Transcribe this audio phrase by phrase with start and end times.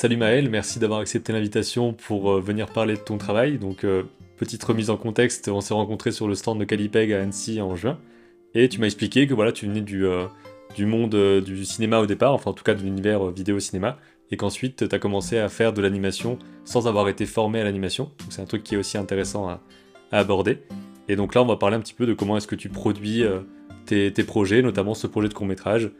[0.00, 3.58] Salut Maël, merci d'avoir accepté l'invitation pour euh, venir parler de ton travail.
[3.58, 4.04] Donc, euh,
[4.38, 7.76] petite remise en contexte, on s'est rencontrés sur le stand de Calipeg à Annecy en
[7.76, 7.98] juin.
[8.54, 10.24] Et tu m'as expliqué que voilà, tu venais du, euh,
[10.74, 13.98] du monde du cinéma au départ, enfin en tout cas de l'univers vidéo-cinéma,
[14.30, 18.10] et qu'ensuite tu as commencé à faire de l'animation sans avoir été formé à l'animation.
[18.30, 19.60] C'est un truc qui est aussi intéressant à,
[20.12, 20.62] aborder.
[21.08, 23.22] Et donc là, on va parler un petit peu de comment est-ce que tu produis
[23.84, 25.90] tes, tes, projets, notamment ce projet de court métrage,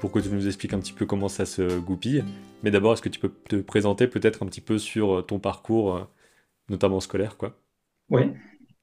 [0.00, 2.24] pour que tu nous expliques un petit peu comment ça se goupille.
[2.62, 5.38] Mais d'abord, est-ce que tu peux te présenter peut-être un petit peu sur euh, ton
[5.38, 6.00] parcours, euh,
[6.68, 7.56] notamment scolaire, quoi?
[8.08, 8.22] Oui.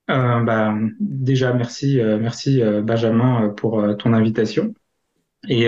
[0.10, 4.74] Euh, bah, déjà, merci, merci Benjamin pour ton invitation.
[5.50, 5.68] Et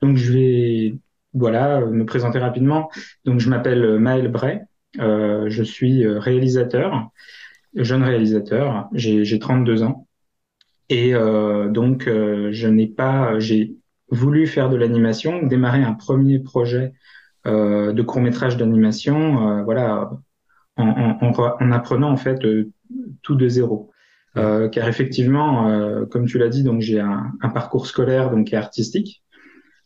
[0.00, 0.94] donc, je vais
[1.32, 2.88] voilà, me présenter rapidement.
[3.24, 4.60] Donc, je m'appelle Maël Bray.
[4.96, 7.10] je suis réalisateur,
[7.74, 8.88] jeune réalisateur.
[8.92, 10.06] J'ai 32 ans.
[10.88, 13.74] Et donc, je n'ai pas, j'ai
[14.10, 16.92] voulu faire de l'animation, démarrer un premier projet
[17.46, 20.10] euh, de court métrage d'animation, euh, voilà,
[20.76, 22.70] en, en, en, apprenant en fait euh,
[23.22, 23.90] tout de zéro.
[24.36, 28.52] Euh, car effectivement, euh, comme tu l'as dit, donc j'ai un, un, parcours scolaire donc
[28.52, 29.22] artistique.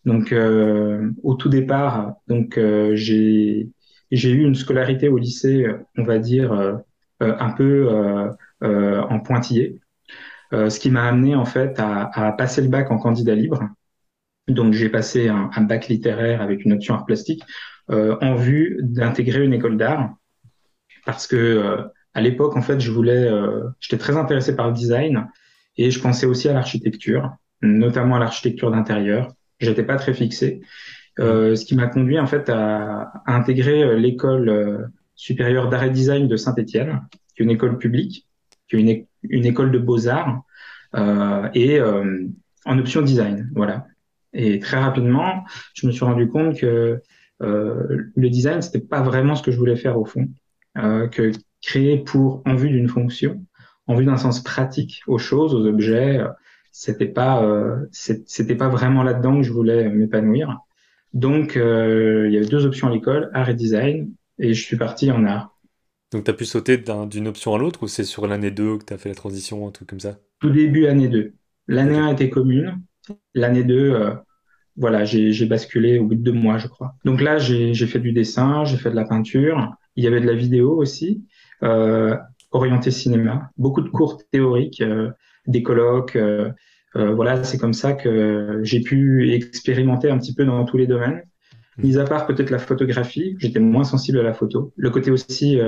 [0.05, 0.35] Donc
[1.23, 2.59] au tout départ, donc
[2.95, 3.71] j'ai
[4.11, 5.65] j'ai eu une scolarité au lycée,
[5.97, 6.81] on va dire
[7.21, 7.89] un peu
[8.61, 9.79] en pointillé,
[10.51, 13.63] ce qui m'a amené en fait à, à passer le bac en candidat libre.
[14.49, 17.43] Donc j'ai passé un, bac littéraire avec une option art plastique
[17.91, 20.15] euh, en vue d'intégrer une école d'art
[21.05, 21.83] parce que euh,
[22.15, 25.29] à l'époque en fait je voulais, euh, j'étais très intéressé par le design
[25.77, 27.31] et je pensais aussi à l'architecture,
[27.63, 29.33] notamment à l'architecture d'intérieur.
[29.61, 30.61] J'étais pas très fixé,
[31.19, 36.29] euh, ce qui m'a conduit en fait à, à intégrer l'école supérieure d'art et design
[36.29, 37.01] de Saint-Étienne,
[37.35, 38.27] qui est une école publique,
[38.69, 40.43] qui est une, une école de beaux arts
[41.55, 41.81] et
[42.65, 43.87] en option design, voilà.
[44.33, 45.45] Et très rapidement,
[45.75, 47.01] je me suis rendu compte que
[47.43, 50.29] euh, le design, c'était pas vraiment ce que je voulais faire au fond,
[50.79, 53.45] euh, que créer pour en vue d'une fonction,
[53.87, 56.29] en vue d'un sens pratique aux choses, aux objets, euh,
[56.71, 60.59] c'était pas euh, c'était pas vraiment là-dedans que je voulais m'épanouir.
[61.13, 64.77] Donc euh, il y avait deux options à l'école, art et design, et je suis
[64.77, 65.59] parti en art.
[66.13, 68.85] Donc tu as pu sauter d'une option à l'autre ou c'est sur l'année 2 que
[68.85, 70.19] tu as fait la transition, un truc comme ça?
[70.41, 71.33] Tout début année 2.
[71.69, 72.83] L'année 1 était commune,
[73.35, 74.15] L'année 2, euh,
[74.77, 76.95] voilà, j'ai basculé au bout de deux mois, je crois.
[77.05, 79.75] Donc là, j'ai fait du dessin, j'ai fait de la peinture.
[79.97, 81.25] Il y avait de la vidéo aussi,
[81.63, 82.17] euh,
[82.53, 83.51] orienté cinéma.
[83.59, 85.11] Beaucoup de cours théoriques, euh,
[85.47, 86.17] des colloques.
[86.17, 86.51] Euh,
[86.97, 90.87] euh, voilà, c'est comme ça que j'ai pu expérimenter un petit peu dans tous les
[90.87, 91.23] domaines.
[91.79, 91.83] Mmh.
[91.83, 94.73] Mis à part peut-être la photographie, j'étais moins sensible à la photo.
[94.77, 95.59] Le côté aussi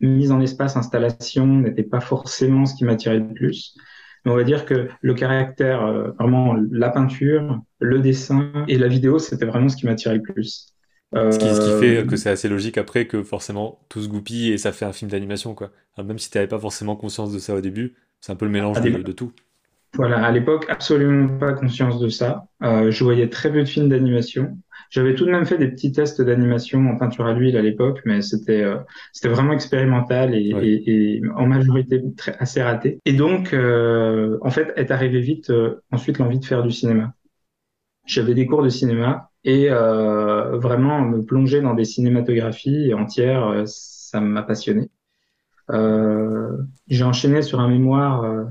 [0.00, 3.76] mise en espace, installation n'était pas forcément ce qui m'attirait le plus
[4.26, 9.18] on va dire que le caractère, euh, vraiment la peinture, le dessin et la vidéo,
[9.18, 10.68] c'était vraiment ce qui m'attirait le plus.
[11.14, 11.30] Euh...
[11.30, 14.52] Ce, qui, ce, qui, fait que c'est assez logique après que forcément tout se goupille
[14.52, 15.70] et ça fait un film d'animation quoi.
[15.96, 18.46] Alors même si tu n'avais pas forcément conscience de ça au début, c'est un peu
[18.46, 19.32] le mélange de, de, tout.
[19.94, 22.46] Voilà, à l'époque, absolument pas conscience de ça.
[22.62, 24.58] Euh, je voyais très peu de films d'animation.
[24.90, 28.00] J'avais tout de même fait des petits tests d'animation en peinture à l'huile à l'époque,
[28.04, 28.76] mais c'était euh,
[29.12, 30.66] c'était vraiment expérimental et, ouais.
[30.66, 33.00] et, et, en majorité très, assez raté.
[33.04, 37.12] Et donc, euh, en fait, est arrivé vite euh, ensuite l'envie de faire du cinéma.
[38.06, 43.64] J'avais des cours de cinéma et euh, vraiment me plonger dans des cinématographies entières, euh,
[43.66, 44.90] ça m'a passionné.
[46.88, 48.46] J'ai enchaîné sur un mémoire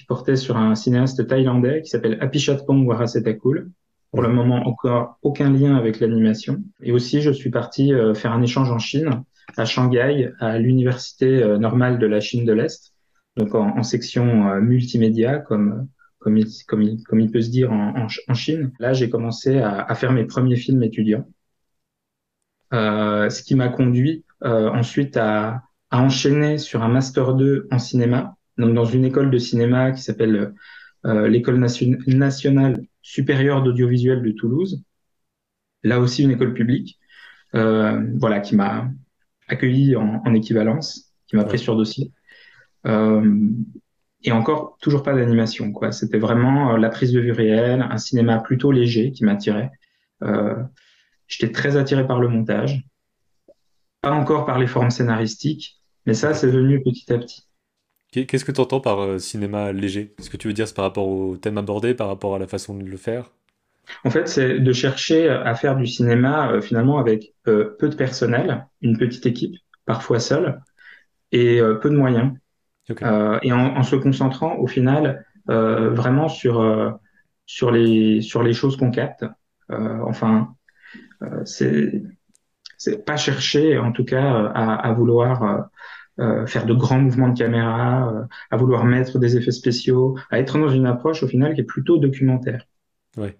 [0.00, 3.70] qui portait sur un cinéaste thaïlandais qui s'appelle Apichatpong Warasetakul
[4.10, 6.64] pour le moment, encore aucun lien avec l'animation.
[6.82, 9.24] Et aussi, je suis parti euh, faire un échange en Chine,
[9.58, 12.94] à Shanghai, à l'université euh, normale de la Chine de l'Est,
[13.36, 15.86] donc en, section euh, multimédia, comme
[16.18, 16.46] comme il,
[17.06, 18.72] comme il, peut se dire en, Chine.
[18.78, 21.26] Là, j'ai commencé à, faire mes premiers films étudiants,
[22.72, 28.84] ce qui m'a conduit ensuite à enchaîner sur un master 2 en cinéma, donc dans
[28.84, 30.54] une école de cinéma qui s'appelle
[31.06, 34.84] euh, l'école nation nationale supérieure d'audiovisuel de Toulouse,
[35.82, 36.98] là aussi une école publique,
[37.54, 38.90] euh, voilà, qui m'a
[39.48, 42.12] accueilli en, en, équivalence, qui m'a pris sur dossier.
[42.86, 43.48] Euh,
[44.22, 45.92] et encore, toujours pas d'animation, quoi.
[45.92, 49.70] C'était vraiment la prise de vue réelle, un cinéma plutôt léger qui m'attirait.
[51.26, 52.84] J'étais très attiré par le montage,
[54.02, 57.49] pas encore par les formes scénaristiques, mais ça, c'est venu petit à petit.
[58.12, 60.14] Qu'est-ce que tu entends par euh, cinéma léger?
[60.18, 62.48] Ce que tu veux dire, c'est par rapport au thème abordé, par rapport à la
[62.48, 63.30] façon de le faire?
[64.04, 67.94] En fait, c'est de chercher à faire du cinéma euh, finalement avec euh, peu de
[67.94, 69.54] personnel, une petite équipe,
[69.86, 70.60] parfois seule,
[71.30, 72.32] et peu de moyens.
[72.90, 73.04] Okay.
[73.42, 76.98] Et en, en, se concentrant au final vraiment sur,
[77.46, 79.24] sur, les, sur les choses qu'on capte.
[79.68, 80.56] enfin,
[81.44, 82.02] c'est
[82.78, 85.68] c'est pas chercher, en tout cas, à, à vouloir
[86.20, 90.38] euh, faire de grands mouvements de caméra, euh, à vouloir mettre des effets spéciaux, à
[90.38, 92.64] être dans une approche au final qui est plutôt documentaire.
[93.16, 93.36] Ouais.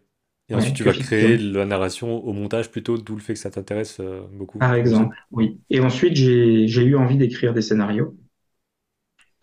[0.49, 3.51] Et ensuite, tu vas créer la narration au montage plutôt, d'où le fait que ça
[3.51, 4.59] t'intéresse euh, beaucoup.
[4.59, 5.61] Par exemple, oui.
[5.71, 8.17] Et ensuite, j'ai eu envie d'écrire des scénarios.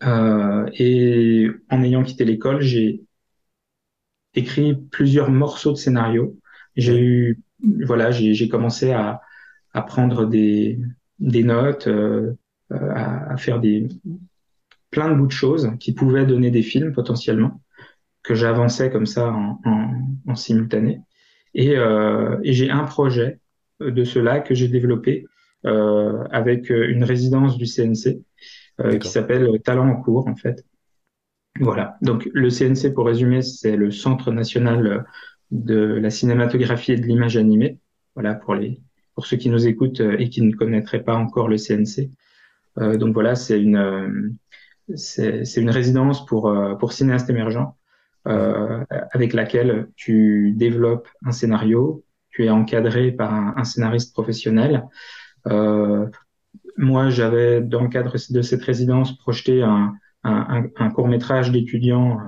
[0.02, 3.02] et en ayant quitté l'école, j'ai
[4.34, 6.36] écrit plusieurs morceaux de scénarios.
[6.76, 7.42] J'ai eu,
[7.84, 9.20] voilà, j'ai commencé à,
[9.74, 10.78] à prendre des,
[11.18, 12.34] des notes, euh,
[12.70, 13.88] à, faire des
[14.90, 17.60] plein de bouts de choses qui pouvaient donner des films potentiellement
[18.22, 19.60] que j'avançais comme ça en,
[20.26, 21.00] en, simultané.
[21.54, 23.40] Et, euh, et j'ai un projet
[23.80, 25.26] de cela que j'ai développé
[25.64, 28.22] euh, avec une résidence du CNC
[28.80, 30.64] euh, qui s'appelle Talent en cours en fait.
[31.58, 31.96] Voilà.
[32.02, 35.06] Donc le CNC, pour résumer, c'est le Centre national
[35.50, 37.78] de la cinématographie et de l'image animée.
[38.14, 38.80] Voilà pour les
[39.14, 42.10] pour ceux qui nous écoutent et qui ne connaîtraient pas encore le CNC.
[42.80, 47.74] Euh, donc voilà, c'est une euh, résidence pour euh, pour cinéastes émergents
[49.10, 54.84] avec laquelle tu développes un scénario, tu es encadré par un, scénariste professionnel.
[56.76, 62.18] moi, j'avais dans le cadre de cette résidence projeté un, court métrage d'étudiant,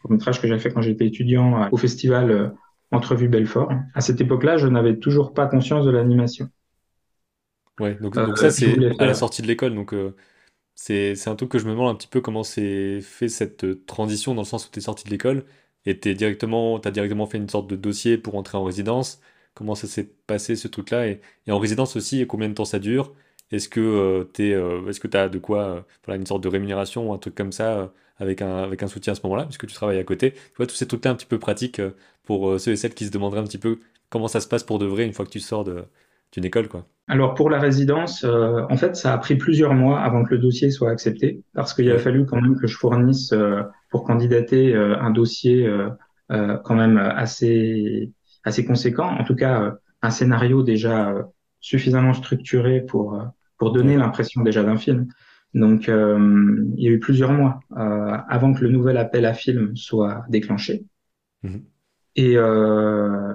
[0.00, 2.54] court métrage que j'ai fait quand j'étais étudiant au festival
[2.90, 3.72] Entrevue Belfort.
[3.94, 6.48] À cette époque-là, je n'avais toujours pas conscience de l'animation.
[7.80, 9.74] Ouais, donc, euh, ça, c'est à la sortie de l'école.
[9.74, 10.14] Donc, euh,
[10.74, 13.84] c'est un truc que je me demande un petit peu comment c'est fait cette euh,
[13.86, 15.46] transition dans le sens où tu es sorti de l'école
[15.86, 19.20] et tu directement, as directement fait une sorte de dossier pour entrer en résidence.
[19.54, 21.20] Comment ça s'est passé ce truc-là et,
[21.50, 23.14] en résidence aussi, combien de temps ça dure?
[23.52, 27.18] Est-ce que tu est-ce que as de quoi, voilà, une sorte de rémunération ou un
[27.18, 30.04] truc comme ça avec un, avec un soutien à ce moment-là, puisque tu travailles à
[30.04, 30.32] côté?
[30.34, 31.82] Tu vois, tous ces trucs-là un petit peu pratiques
[32.24, 33.80] pour ceux et celles qui se demanderaient un petit peu
[34.10, 35.64] comment ça se passe pour de vrai une fois que tu sors
[36.32, 36.86] d'une école, quoi.
[37.08, 40.38] Alors pour la résidence, euh, en fait, ça a pris plusieurs mois avant que le
[40.38, 44.74] dossier soit accepté, parce qu'il a fallu quand même que je fournisse euh, pour candidater
[44.74, 45.68] euh, un dossier
[46.64, 48.10] quand même assez
[48.44, 51.14] assez conséquent, en tout cas un scénario déjà
[51.60, 53.22] suffisamment structuré pour
[53.58, 55.08] pour donner l'impression déjà d'un film.
[55.52, 60.24] Donc il y a eu plusieurs mois avant que le nouvel appel à film soit
[60.30, 60.86] déclenché.
[61.42, 61.58] Mmh.
[62.16, 63.34] Et euh,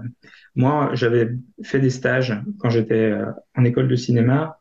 [0.56, 3.26] moi, j'avais fait des stages quand j'étais euh,
[3.56, 4.60] en école de cinéma.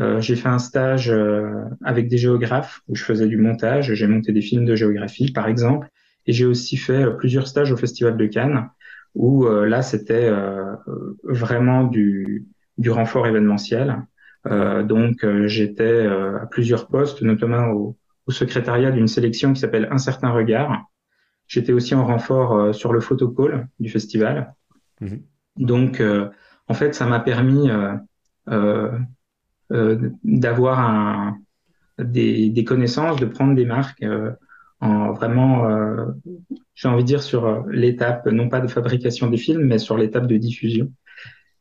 [0.00, 3.92] Euh, j'ai fait un stage euh, avec des géographes où je faisais du montage.
[3.94, 5.88] J'ai monté des films de géographie, par exemple.
[6.26, 8.70] Et j'ai aussi fait plusieurs stages au Festival de Cannes
[9.14, 10.28] où là, c'était
[11.22, 12.46] vraiment du,
[12.78, 14.02] du renfort événementiel.
[14.44, 17.96] donc, j'étais à plusieurs postes, notamment au,
[18.26, 20.86] au secrétariat d'une sélection qui s'appelle Un certain regard,
[21.46, 24.54] J'étais aussi en renfort euh, sur le photocall du festival.
[25.00, 25.22] Mhm.
[25.56, 26.28] Donc, euh,
[26.68, 27.68] en fait, ça m'a permis
[28.48, 28.98] euh,
[29.70, 31.34] d'avoir
[31.98, 34.04] des, connaissances, de prendre des marques
[34.80, 35.68] en vraiment,
[36.74, 40.26] j'ai envie de dire, sur l'étape, non pas de fabrication des films, mais sur l'étape
[40.26, 40.90] de diffusion.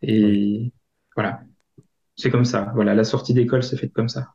[0.01, 0.71] Et
[1.15, 1.41] voilà,
[2.15, 2.71] c'est comme ça.
[2.75, 4.29] Voilà, la sortie d'école s'est faite comme ça.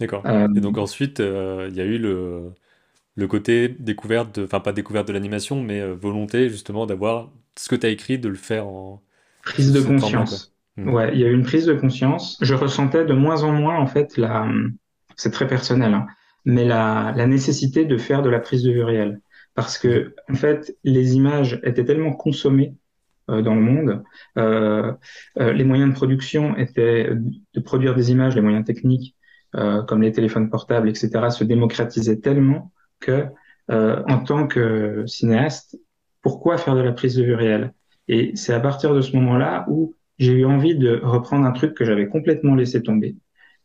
[0.00, 0.26] D'accord.
[0.26, 2.52] Et donc ensuite, il y a eu le,
[3.14, 7.76] le côté découverte, enfin pas découverte de l'animation, mais euh, volonté justement d'avoir ce que
[7.76, 9.02] tu as écrit, de le faire en...
[9.42, 10.54] Prise de conscience.
[10.76, 10.88] Hmm.
[10.88, 12.38] Ouais, il y a eu une prise de conscience.
[12.40, 14.48] Je ressentais de moins en moins, en fait, la...
[15.16, 16.06] c'est très personnel, hein,
[16.44, 19.20] mais la, la nécessité de faire de la prise de vue réelle.
[19.54, 22.76] Parce que, en fait, les images étaient tellement consommées
[23.28, 24.02] euh, dans le monde,
[24.38, 24.92] euh,
[25.36, 29.14] les moyens de production étaient de produire des images, les moyens techniques,
[29.52, 33.26] comme les téléphones portables, etc., se démocratisaient tellement que
[33.70, 35.78] euh, en tant que cinéaste,
[36.22, 37.74] pourquoi faire de la prise de vue réelle?
[38.08, 41.74] Et c'est à partir de ce moment-là où j'ai eu envie de reprendre un truc
[41.74, 43.16] que j'avais complètement laissé tomber,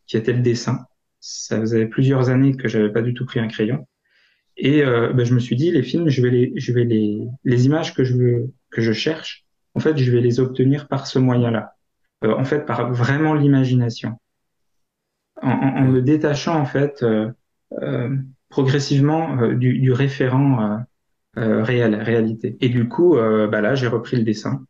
[0.08, 0.86] qui était le dessin.
[1.20, 3.88] Ça faisait plusieurs années que j'avais pas du tout pris un crayon.
[4.58, 7.20] Et euh, ben, je me suis dit, les films, je vais les, je vais les,
[7.44, 11.06] les images que je veux, que je cherche, en fait, je vais les obtenir par
[11.06, 11.76] ce moyen-là.
[12.24, 14.18] Euh, en fait, par vraiment l'imagination.
[15.40, 17.32] En, me détachant, en fait, euh,
[17.84, 18.18] euh
[18.50, 20.78] progressivement euh, du, du, référent euh,
[21.38, 22.58] euh, réel, réalité.
[22.62, 24.66] Et du coup, bah là, j'ai repris le dessin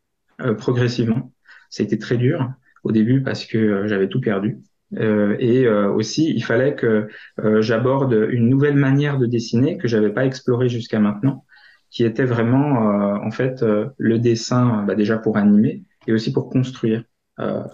[0.58, 1.32] progressivement.
[1.70, 2.52] Ça a été très dur
[2.84, 4.58] au début parce que j'avais tout perdu.
[4.96, 7.08] Euh, et euh, aussi, il fallait que
[7.40, 11.44] euh, j'aborde une nouvelle manière de dessiner que j'avais pas explorée jusqu'à maintenant,
[11.90, 13.64] qui était vraiment en fait
[13.96, 17.02] le dessin, bah, déjà pour animer et aussi pour construire
[17.38, 17.64] le,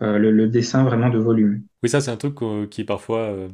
[0.00, 1.62] le, dessin vraiment de volume.
[1.84, 2.34] Oui, ça c'est un truc
[2.68, 3.48] qui est parfois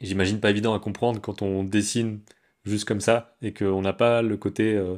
[0.00, 2.20] j'imagine pas évident à comprendre quand on dessine
[2.64, 4.96] juste comme ça et qu'on n'a pas le côté, euh,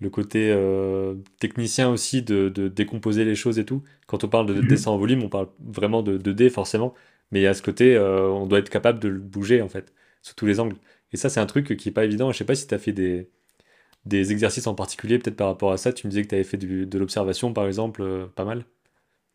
[0.00, 0.54] le côté
[1.40, 3.82] technicien aussi de, décomposer les choses et tout.
[4.06, 4.68] Quand on parle de mhm.
[4.68, 6.94] dessin en volume, on parle vraiment de 2D forcément,
[7.32, 10.46] mais a ce côté, on doit être capable de le bouger en fait, sous tous
[10.46, 10.76] les angles.
[11.12, 12.32] Et ça, c'est un truc qui est pas évident.
[12.32, 13.30] Je sais pas si tu as fait des,
[14.06, 15.92] des exercices en particulier, peut-être par rapport à ça.
[15.92, 18.64] Tu me disais que tu avais fait de l'observation, par exemple, pas mal.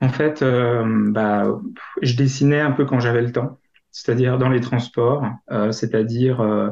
[0.01, 1.61] En fait, euh, bah,
[2.01, 3.59] je dessinais un peu quand j'avais le temps,
[3.91, 6.69] c'est-à-dire dans les transports, euh, c'est-à-dire euh,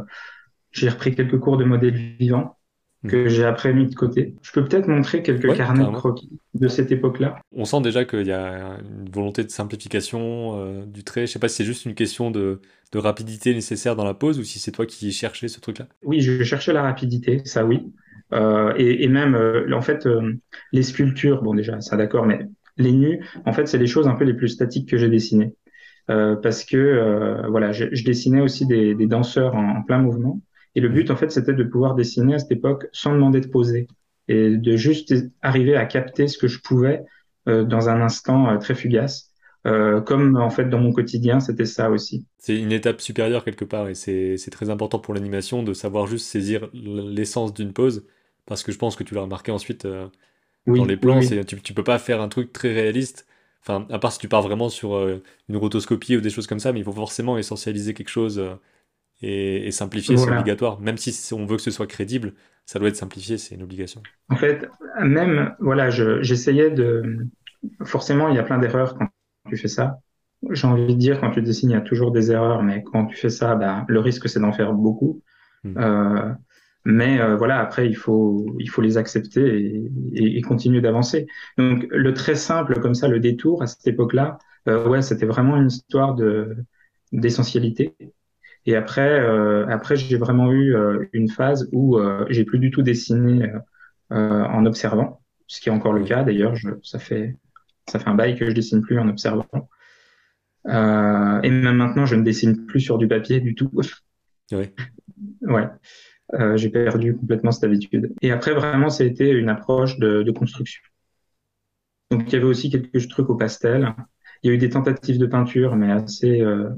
[0.72, 2.58] j'ai repris quelques cours de modèle vivant
[3.08, 3.30] que hmm.
[3.30, 4.36] j'ai après mis de côté.
[4.42, 7.40] Je peux peut-être montrer quelques carnets de croquis de cette époque-là.
[7.54, 11.26] On sent déjà qu'il y a une volonté de simplification du trait.
[11.26, 12.60] Je sais pas si c'est juste une question de,
[12.92, 15.88] de, rapidité nécessaire dans la pose ou si c'est toi qui cherchais ce truc-là.
[16.04, 17.90] Oui, je cherchais la rapidité, ça oui.
[18.34, 19.38] et, et, même,
[19.74, 20.06] en fait,
[20.74, 24.16] les sculptures, bon déjà, ça d'accord, mais les nus, en fait, c'est les choses un
[24.16, 25.54] peu les plus statiques que j'ai dessinées.
[26.10, 30.42] Euh, parce que euh, voilà, je, dessinais aussi des, danseurs en, plein mouvement.
[30.76, 33.48] Et le but, en fait, c'était de pouvoir dessiner à cette époque sans demander de
[33.48, 33.88] poser
[34.28, 37.04] et de juste arriver à capter ce que je pouvais
[37.48, 39.32] euh, dans un instant très fugace.
[39.64, 42.26] comme en fait dans mon quotidien, c'était ça aussi.
[42.40, 46.26] C'est une étape supérieure quelque part et c'est très important pour l'animation de savoir juste
[46.26, 48.06] saisir l'essence d'une pose
[48.46, 49.86] parce que je pense que tu l'as remarqué ensuite
[50.66, 53.28] dans les plans, tu, tu peux pas faire un truc très réaliste.
[53.70, 56.60] Enfin, à part si tu pars vraiment sur euh, une rotoscopie ou des choses comme
[56.60, 58.56] ça, mais il faut forcément essentialiser quelque chose euh,
[59.22, 60.80] et, simplifier, c'est obligatoire.
[60.80, 62.34] Même si on veut que ce soit crédible,
[62.66, 64.02] ça doit être simplifié, c'est une obligation.
[64.30, 64.68] En fait,
[65.02, 67.28] même, voilà, j'essayais de.
[67.84, 69.08] Forcément, il y a plein d'erreurs quand
[69.50, 70.00] tu fais ça.
[70.50, 73.06] J'ai envie de dire, quand tu dessines, il y a toujours des erreurs, mais quand
[73.06, 75.22] tu fais ça, bah, le risque, c'est d'en faire beaucoup.
[75.64, 75.78] Hmm.
[75.78, 76.32] Euh,
[76.86, 81.28] mais euh, voilà, après, il faut, il faut les accepter et, et, continuer d'avancer.
[81.58, 85.58] Donc, le très simple, comme ça, le détour, à cette époque-là, euh, ouais, c'était vraiment
[85.58, 86.56] une histoire de
[87.12, 87.96] d'essentialité.
[88.66, 92.72] Et après, euh, après, j'ai vraiment eu euh, une phase où euh, j'ai plus du
[92.72, 93.52] tout dessiné
[94.12, 96.56] en observant, ce qui est encore le cas d'ailleurs.
[96.82, 97.38] Ça fait,
[97.88, 99.70] ça fait un bail que je dessine plus en observant.
[100.66, 100.72] et
[101.50, 103.72] même maintenant, je ne dessine plus sur du papier du tout.
[104.52, 104.74] Ouais.
[105.42, 105.68] Ouais.
[106.34, 108.14] Euh, j'ai perdu complètement cette habitude.
[108.22, 110.82] Et après, vraiment, ça a été une approche de, construction.
[112.12, 113.96] Donc, il y avait aussi quelques trucs au pastel.
[114.44, 116.70] Il y a eu des tentatives de peinture, mais assez, euh,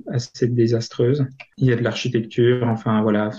[0.43, 1.25] désastreuses.
[1.57, 2.67] Il y a de l'architecture.
[2.67, 3.29] Enfin, voilà.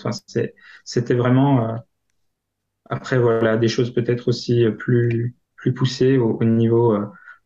[0.84, 1.70] C'était vraiment.
[1.70, 1.76] Euh,
[2.90, 6.94] après, voilà, des choses peut-être aussi plus, plus poussées au, au niveau,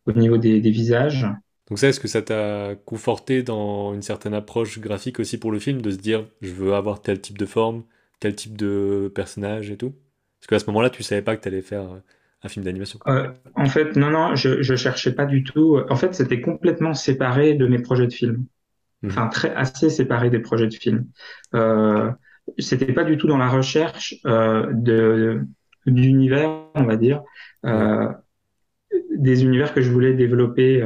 [0.06, 1.26] au niveau des visages.
[1.68, 5.58] Donc ça, est-ce que ça t'a conforté dans une certaine approche graphique aussi pour le
[5.58, 7.82] film, de se dire, je veux avoir tel type de forme,
[8.20, 9.94] quel type de personnage et tout?
[10.40, 11.98] Parce qu'à ce moment-là, tu savais pas que tu allais faire euh,
[12.42, 12.98] un film d'animation.
[13.06, 15.80] Euh, en fait, non, non, je, je cherchais pas du tout.
[15.88, 18.46] En fait, c'était complètement séparé de mes projets de film.
[19.02, 19.10] Mhm.
[19.10, 21.06] Enfin, très assez séparé des projets de film.
[21.54, 22.10] Euh,
[22.58, 25.42] c'était pas du tout dans la recherche euh, de
[25.86, 27.22] d'univers, on va dire,
[27.64, 28.08] euh,
[29.16, 30.82] des univers que je voulais développer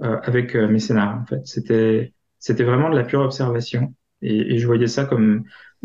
[0.00, 1.20] avec mes scénarios.
[1.20, 5.44] En fait, c'était c'était vraiment de la pure observation et, et je voyais ça comme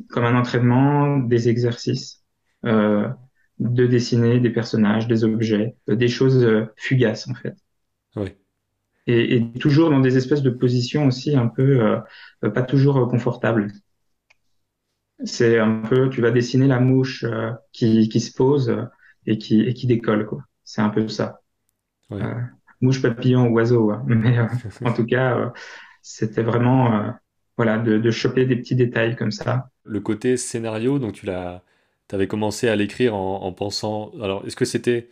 [0.10, 2.24] comme un entraînement, des exercices,
[2.65, 3.08] euh,
[3.60, 7.56] de dessiner des personnages, des objets, euh, des choses euh, fugaces en fait.
[8.15, 8.36] Oui.
[9.08, 11.82] Et, et, toujours dans des espèces de positions aussi un peu
[12.44, 13.72] euh, pas toujours confortables.
[15.25, 17.25] C'est un peu, tu vas dessiner la mouche
[17.74, 18.74] qui, qui se pose
[19.25, 20.44] et qui, et qui décolle quoi.
[20.63, 21.41] C'est un peu ça.
[22.10, 22.22] Oui.
[22.79, 23.91] mouche, papillon, oiseau.
[23.91, 24.03] Hein.
[24.08, 24.38] Mais
[24.86, 25.51] en tout cas,
[26.01, 27.13] c'était vraiment
[27.60, 29.70] voilà, de, de, choper des petits détails comme ça.
[29.84, 31.62] Le côté scénario, donc tu l'as,
[32.10, 34.13] avais commencé à l'écrire en, en, pensant.
[34.22, 35.10] Alors, est-ce que c'était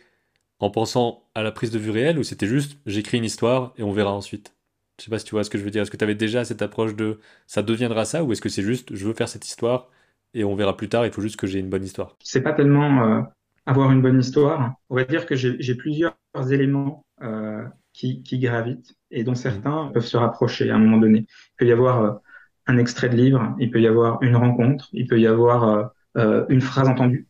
[0.58, 3.82] en pensant à la prise de vue réelle ou c'était juste j'écris une histoire et
[3.82, 4.54] on verra ensuite?
[4.98, 5.82] Je sais pas si tu vois ce que je veux dire.
[5.82, 8.62] Est-ce que tu avais déjà cette approche de ça deviendra ça ou est-ce que c'est
[8.62, 9.90] juste je veux faire cette histoire
[10.32, 12.16] et on verra plus tard, il faut juste que j'ai une bonne histoire?
[12.24, 13.20] C'est pas tellement euh,
[13.66, 14.72] avoir une bonne histoire.
[14.88, 16.16] On va dire que j'ai plusieurs
[16.50, 17.62] éléments euh,
[17.92, 19.92] qui, qui, gravitent et dont certains mmh.
[19.92, 21.26] peuvent se rapprocher à un moment donné.
[21.28, 22.22] Il peut y avoir.
[22.68, 25.84] Un extrait de livre, il peut y avoir une rencontre, il peut y avoir euh,
[26.18, 27.26] euh, une phrase entendue.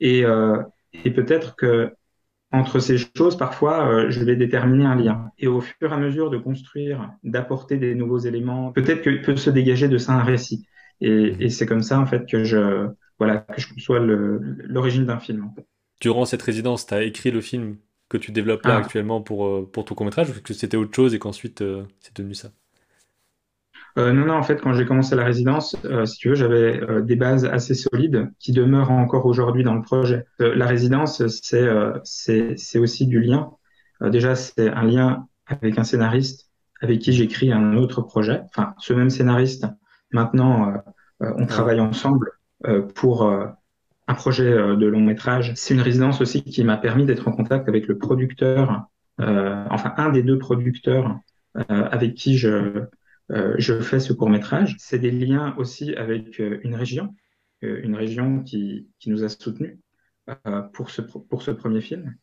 [0.00, 0.60] Et, euh,
[1.04, 1.92] et peut-être que
[2.50, 5.30] entre ces choses, parfois, je vais déterminer un lien.
[5.38, 9.36] Et au fur et à mesure de construire, d'apporter des nouveaux éléments, peut-être que peut
[9.36, 10.66] se dégager de ça un récit.
[11.00, 15.18] Et, et c'est comme ça, en fait, que je, voilà, que je conçois l'origine d'un
[15.18, 15.50] film.
[16.02, 17.76] Durant cette résidence, tu as écrit le film
[18.10, 18.78] que tu développes là ah.
[18.80, 21.64] actuellement pour, pour ton court-métrage ou que c'était autre chose et qu'ensuite
[22.00, 22.50] c'est devenu ça?
[23.98, 26.80] Euh, non, non, en fait, quand j'ai commencé la résidence, euh, si tu veux, j'avais
[26.82, 30.24] euh, des bases assez solides qui demeurent encore aujourd'hui dans le projet.
[30.40, 31.68] Euh, la résidence, c'est
[32.04, 33.50] c'est c'est aussi du lien.
[34.00, 36.48] déjà, c'est un lien avec un scénariste
[36.80, 38.40] avec qui j'écris un autre projet.
[38.46, 39.66] Enfin, ce même scénariste.
[40.10, 40.74] Maintenant,
[41.20, 42.32] on travaille ensemble
[42.94, 45.52] pour un projet de long métrage.
[45.54, 48.86] C'est une résidence aussi qui m'a permis d'être en contact avec le producteur,
[49.18, 51.16] enfin un des deux producteurs
[51.68, 52.82] avec qui je,
[53.30, 54.76] je fais ce court métrage.
[54.78, 57.14] C'est des liens aussi avec une région,
[57.62, 59.78] une région qui, qui nous a soutenus
[60.72, 62.14] pour, ce, pour ce premier film.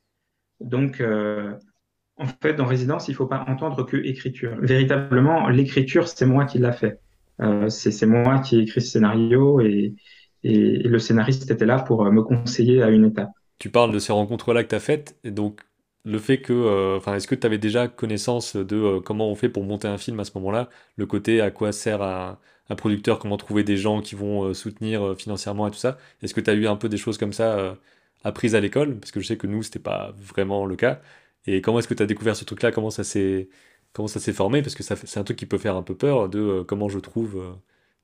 [0.59, 4.57] Donc, en fait, dans résidence, il ne faut pas entendre que écriture.
[4.59, 6.99] Véritablement, l'écriture, c'est moi qui l'a fait.
[7.41, 9.95] Euh, c'est moi qui ai écrit ce scénario et,
[10.43, 13.31] le scénariste était là pour me conseiller à une étape.
[13.57, 15.61] Tu parles de ces rencontres-là que tu as faites, donc
[16.05, 19.35] le fait que, euh, enfin, est-ce que tu avais déjà connaissance de euh, comment on
[19.35, 22.39] fait pour monter un film à ce moment-là, le côté à quoi sert un,
[22.77, 25.97] producteur, comment trouver des gens qui vont soutenir financièrement et tout ça?
[26.21, 27.75] Est-ce que tu as eu un peu des choses comme ça
[28.23, 28.99] apprises à l'école?
[28.99, 31.01] Parce que je sais que nous, c'était pas vraiment le cas.
[31.45, 32.71] Et comment est-ce que tu as découvert ce truc-là?
[32.71, 33.49] Comment ça s'est
[33.93, 34.61] comment ça s'est formé?
[34.61, 36.99] Parce que c'est un truc qui peut faire un peu peur de euh, comment je
[36.99, 37.53] trouve euh,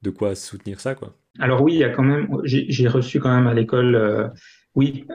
[0.02, 1.16] de quoi soutenir ça, quoi.
[1.40, 4.28] Alors oui, il y a quand même, j'ai reçu quand même à l'école, euh,
[4.74, 5.06] oui,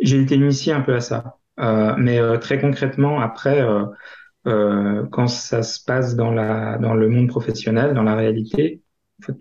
[0.00, 1.38] j'ai été initié un peu à ça.
[1.58, 3.64] Mais très concrètement, après,
[4.44, 8.82] quand ça se passe dans la dans le monde professionnel, dans la réalité,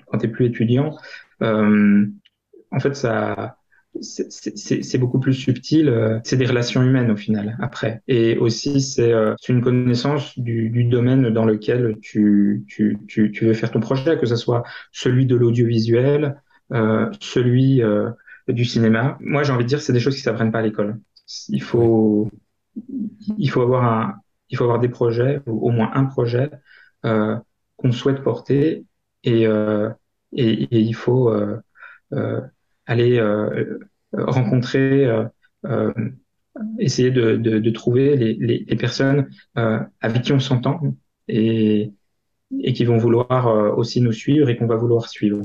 [0.07, 0.97] quand tu es plus étudiant,
[1.41, 3.57] en fait, ça
[4.01, 5.89] c'est beaucoup plus subtil.
[5.89, 8.01] Euh, c'est des relations humaines au final, après.
[8.07, 13.45] Et aussi, c'est euh, une connaissance du, du, domaine dans lequel tu, tu, tu, tu,
[13.45, 16.41] veux faire ton projet, que ce soit celui de l'audiovisuel,
[16.73, 18.09] euh, celui euh,
[18.47, 19.17] du cinéma.
[19.21, 20.99] Moi, j'ai envie de dire, c'est des choses qui s'apprennent pas à l'école.
[21.49, 22.29] Il faut,
[23.37, 24.15] il faut avoir un,
[24.49, 26.51] il faut avoir des projets, ou au moins un projet
[27.05, 27.37] euh,
[27.77, 28.85] qu'on souhaite porter,
[29.23, 31.33] et, et, et, il faut
[32.85, 33.19] aller
[34.17, 35.25] euh, rencontrer, euh,
[35.65, 35.93] euh,
[36.79, 40.95] essayer de, de, de, trouver les, les, les personnes avec qui on s'entend
[41.27, 41.91] et,
[42.59, 45.43] et qui vont vouloir aussi nous suivre et qu'on va vouloir suivre.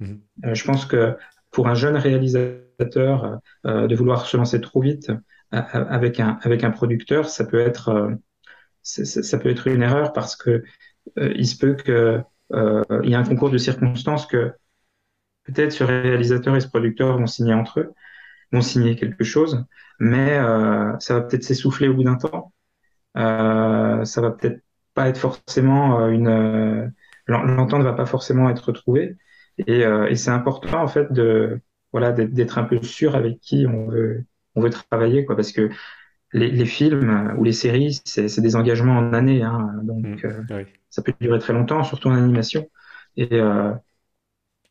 [0.00, 0.14] Mmh.
[0.54, 1.14] je pense que
[1.52, 5.10] pour un jeune réalisateur, de vouloir se lancer trop vite
[5.50, 8.16] avec un avec un producteur, ça peut être
[8.82, 10.62] ça peut être une erreur parce que
[11.16, 12.20] il se peut que
[12.52, 14.52] il y a un concours de circonstances que
[15.44, 17.92] peut-être ce réalisateur et ce producteur vont signer entre eux,
[18.52, 19.64] vont signer quelque chose,
[19.98, 22.52] mais euh, ça va peut-être s'essouffler au bout d'un temps.
[23.16, 24.62] Euh, ça va peut-être
[24.94, 26.88] pas être forcément euh, une euh,
[27.26, 28.72] l'entente va pas forcément être
[29.68, 31.60] euh, et c'est important en fait de
[31.92, 34.24] voilà d'être un peu sûr avec qui on veut
[34.54, 35.70] on veut travailler quoi parce que
[36.32, 41.02] les, les films ou les séries c'est des engagements en années hein, donc mmh, ça
[41.02, 42.70] peut durer très longtemps surtout en animation
[43.16, 43.28] et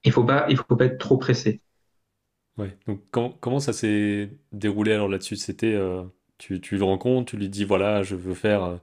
[0.04, 1.62] il faut pas, il faut pas être trop pressé.
[2.58, 2.78] Ouais.
[2.86, 5.38] Donc comment ça s'est déroulé alors là-dessus?
[5.38, 6.04] C'était euh,
[6.38, 8.78] tu, tu le rencontres, tu lui dis voilà, je veux faire euh,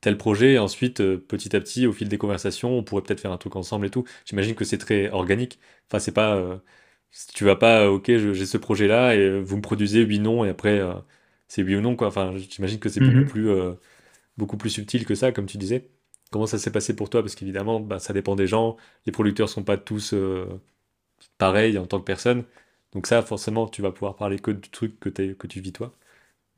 [0.00, 3.20] tel projet, et ensuite euh, petit à petit, au fil des conversations, on pourrait peut-être
[3.20, 4.04] faire un truc ensemble et tout.
[4.24, 5.60] J'imagine que c'est très organique.
[5.88, 6.60] Enfin, c'est pas
[7.34, 10.80] tu vas pas ok, j'ai ce projet-là et vous me produisez oui non et après
[11.48, 12.08] c'est oui ou non quoi.
[12.08, 13.26] Enfin, j'imagine que c'est beaucoup mm-hmm.
[13.26, 13.76] plus
[14.36, 15.88] beaucoup plus subtil que ça, comme tu disais.
[16.30, 17.22] Comment ça s'est passé pour toi?
[17.22, 18.76] Parce qu'évidemment, bah, ça dépend des gens.
[19.06, 20.46] Les producteurs sont pas tous euh,
[21.38, 22.44] pareils en tant que personne.
[22.92, 25.92] Donc ça, forcément, tu vas pouvoir parler que du truc que, que tu vis toi.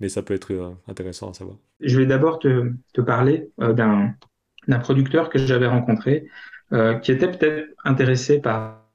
[0.00, 1.56] Mais ça peut être euh, intéressant à savoir.
[1.80, 6.26] Je vais d'abord te, te, parler euh, d'un producteur que j'avais rencontré,
[7.02, 8.88] qui était peut-être intéressé par,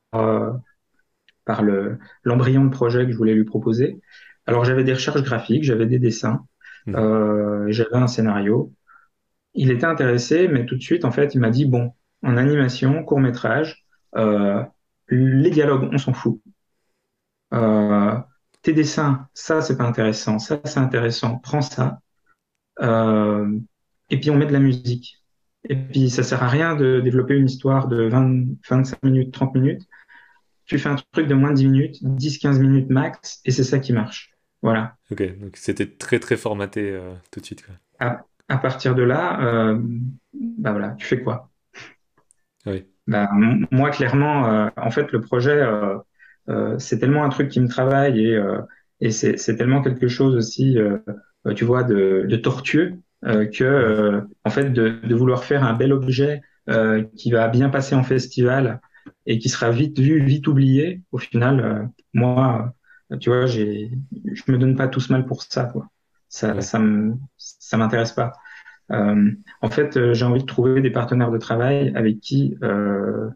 [1.50, 1.64] par
[2.24, 4.00] l'embryon de projet que je voulais lui proposer.
[4.46, 6.46] Alors j'avais des recherches graphiques, j'avais des dessins,
[6.86, 7.72] mmh.
[7.72, 8.72] j'avais un scénario
[9.54, 13.04] il était intéressé, mais tout de suite, en fait, il m'a dit, bon, en animation,
[13.04, 13.86] court métrage,
[14.16, 14.64] euh,
[15.10, 16.42] les dialogues, on s'en fout.
[17.54, 18.18] Euh,
[18.62, 20.40] tes dessins, ça, c'est pas intéressant.
[20.40, 21.40] Ça, c'est intéressant.
[21.40, 22.00] Prends ça.
[22.82, 23.60] Euh,
[24.10, 25.24] et puis, on met de la musique.
[25.68, 29.56] Et puis, ça sert à rien de développer une histoire de 20, 25 minutes, 30
[29.56, 29.82] minutes.
[30.70, 33.64] Tu fais un truc de moins de 10 minutes, 10, 15 minutes max, et c'est
[33.64, 34.32] ça qui marche.
[34.62, 34.94] Voilà.
[35.10, 37.66] Ok, donc c'était très, très formaté euh, tout de suite.
[37.66, 38.20] Quoi.
[38.48, 39.80] À partir de là, euh,
[40.34, 41.50] bah voilà, tu fais quoi?
[42.68, 42.86] Oui.
[43.08, 43.30] bah,
[43.72, 45.60] Moi, clairement, euh, en fait, le projet,
[46.78, 48.40] c'est tellement un truc qui me travaille et,
[49.02, 50.78] et c'est tellement quelque chose aussi,
[51.56, 56.42] tu vois, de, de tortueux que, en fait, de, de, vouloir faire un bel objet
[57.16, 58.82] qui va bien passer en festival
[59.26, 62.74] et qui sera vite vu, vite oublié, au final, moi,
[63.20, 63.92] tu vois, j'ai,
[64.34, 65.90] je me donne pas tout ce mal pour ça, quoi.
[66.30, 66.80] Ça, ça,
[67.38, 68.34] ça m'intéresse pas.
[68.92, 73.30] Euh, en fait, euh, j'ai envie de trouver des partenaires de travail avec qui, euh,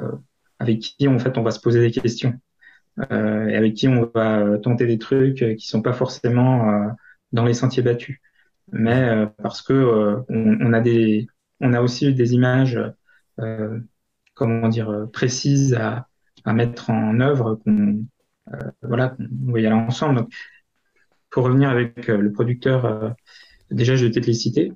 [0.00, 0.12] euh
[0.60, 2.34] avec qui en fait on va se poser des questions
[3.10, 6.94] euh, et avec qui on va tenter des trucs qui sont pas forcément
[7.32, 8.20] dans les sentiers battus,
[8.72, 11.26] mais parce que on, on, a des,
[11.60, 12.78] on a aussi des images,
[14.34, 16.08] comment dire, précises à,
[16.44, 18.04] à mettre en œuvre qu'on
[18.82, 19.16] voilà,
[19.48, 20.16] on va y aller ensemble.
[20.16, 20.32] Donc,
[21.30, 23.14] pour revenir avec le producteur,
[23.70, 24.72] déjà, je vais peut-être les citer.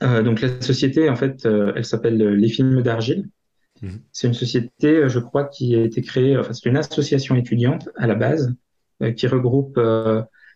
[0.00, 3.28] donc, la société, en fait, elle s'appelle Les Films d'Argile.
[3.82, 4.00] Mhm.
[4.10, 8.06] C'est une société, je crois, qui a été créée, enfin, c'est une association étudiante à
[8.06, 8.56] la base,
[9.16, 9.78] qui regroupe,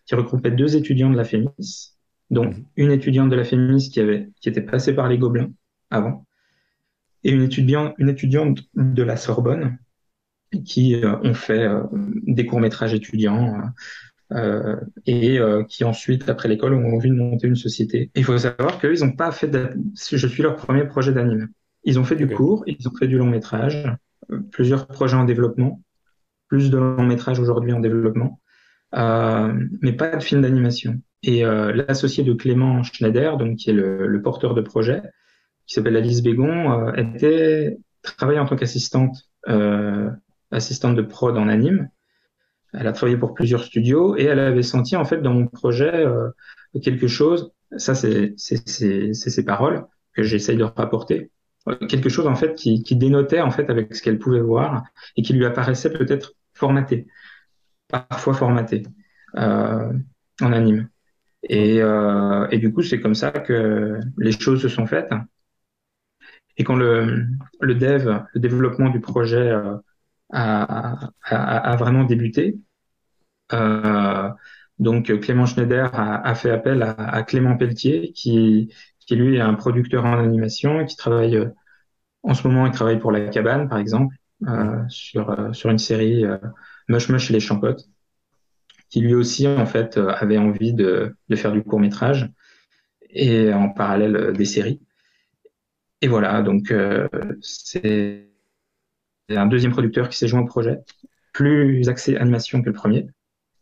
[0.05, 1.97] qui regroupait deux étudiants de la FEMIS,
[2.29, 2.65] donc mhm.
[2.75, 5.51] une étudiante de la FEMIS qui avait, qui était passée par les Gobelins
[5.89, 6.25] avant,
[7.23, 9.77] et une étudiante, une étudiante de la Sorbonne
[10.65, 13.61] qui euh, ont fait euh, des courts-métrages étudiants
[14.31, 18.09] euh, et qui ensuite, après l'école, ont envie de monter une société.
[18.15, 19.51] Il faut savoir qu'eux, ils n'ont pas fait,
[19.95, 21.49] je suis leur premier projet d'anime.
[21.83, 23.85] Ils ont fait du court, ils ont fait du long-métrage,
[24.51, 25.83] plusieurs projets en développement,
[26.47, 28.39] plus de long-métrage aujourd'hui en développement,
[28.93, 30.99] mais pas de film d'animation.
[31.21, 35.03] Et l'associé de Clément Schneider, donc qui est le, le porteur de projet,
[35.65, 39.15] qui s'appelle Alice Bégon, euh, était travaillée en tant qu'assistante
[39.47, 40.09] euh,
[40.51, 41.89] assistante de prod en anime.
[42.73, 45.93] Elle a travaillé pour plusieurs studios et elle avait senti en fait dans mon projet
[45.93, 46.29] euh,
[46.81, 47.51] quelque chose.
[47.77, 51.31] Ça c'est c'est ses paroles que j'essaye de rapporter.
[51.87, 54.83] Quelque chose en fait qui, qui dénotait en fait avec ce qu'elle pouvait voir
[55.15, 57.07] et qui lui apparaissait peut-être formaté,
[57.87, 58.83] parfois formaté
[59.35, 59.93] euh,
[60.41, 60.89] en anime.
[61.43, 65.11] Et, euh, et, du coup, c'est comme ça que les choses se sont faites.
[66.57, 67.25] Et quand le,
[67.61, 69.75] le dev, le développement du projet euh,
[70.31, 72.57] a, a, a, vraiment débuté,
[73.53, 74.29] euh,
[74.79, 79.41] donc Clément Schneider a, a fait appel à, à, Clément Pelletier, qui, qui lui est
[79.41, 81.49] un producteur en animation et qui travaille euh,
[82.23, 84.15] en ce moment, il travaille pour La Cabane, par exemple,
[84.47, 86.23] euh, sur, euh, sur une série
[86.87, 87.89] Mush Mush et les Champottes,
[88.89, 92.31] qui lui aussi, en fait, avait envie de, de faire du court métrage
[93.09, 94.79] et en parallèle des séries.
[96.03, 97.07] Et voilà, donc euh,
[97.39, 98.27] c'est
[99.29, 100.79] un deuxième producteur qui s'est joint au projet,
[101.31, 103.07] plus axé animation que le premier,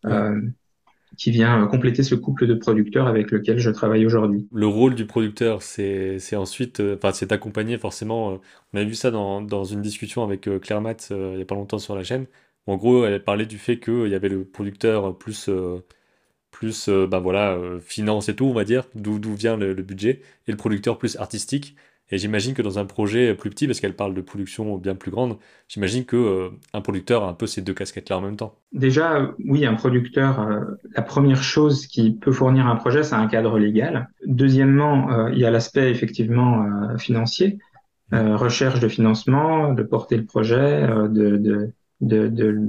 [0.08, 0.42] euh,
[1.20, 4.48] qui vient compléter ce couple de producteurs avec lequel je travaille aujourd'hui.
[4.52, 8.42] Le rôle du producteur, c'est ensuite, euh, enfin, c'est accompagné forcément.
[8.74, 11.54] on a vu ça dans, dans une discussion avec Claire Matt il n'y a pas
[11.54, 12.26] longtemps sur la chaîne.
[12.66, 15.48] En gros, elle parlait du fait qu'il y avait le producteur plus
[16.50, 20.52] plus ben voilà, finance et tout, on va dire, d'où vient le, le, budget, et
[20.52, 21.76] le producteur plus artistique.
[22.12, 25.12] Et j'imagine que dans un projet plus petit, parce qu'elle parle de production bien plus
[25.12, 25.38] grande,
[25.70, 28.56] j'imagine que euh, un producteur a un peu ces deux casquettes-là en même temps.
[28.74, 30.60] Déjà, oui, un producteur, euh,
[30.94, 34.10] la première chose qui peut fournir un projet, c'est un cadre légal.
[34.26, 37.60] Deuxièmement, euh, il y a l'aspect effectivement financier,
[38.12, 41.72] recherche de financement, de porter le projet, de,
[42.02, 42.62] de, de,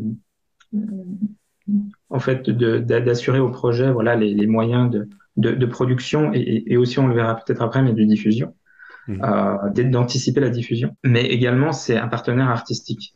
[2.10, 4.88] en fait, d'assurer au projet voilà les, moyens
[5.36, 8.54] de, production et aussi on le verra peut-être après, mais de diffusion.
[9.08, 9.20] Mmh.
[9.24, 10.96] euh, d'anticiper la diffusion.
[11.02, 13.14] Mais également, c'est un partenaire artistique.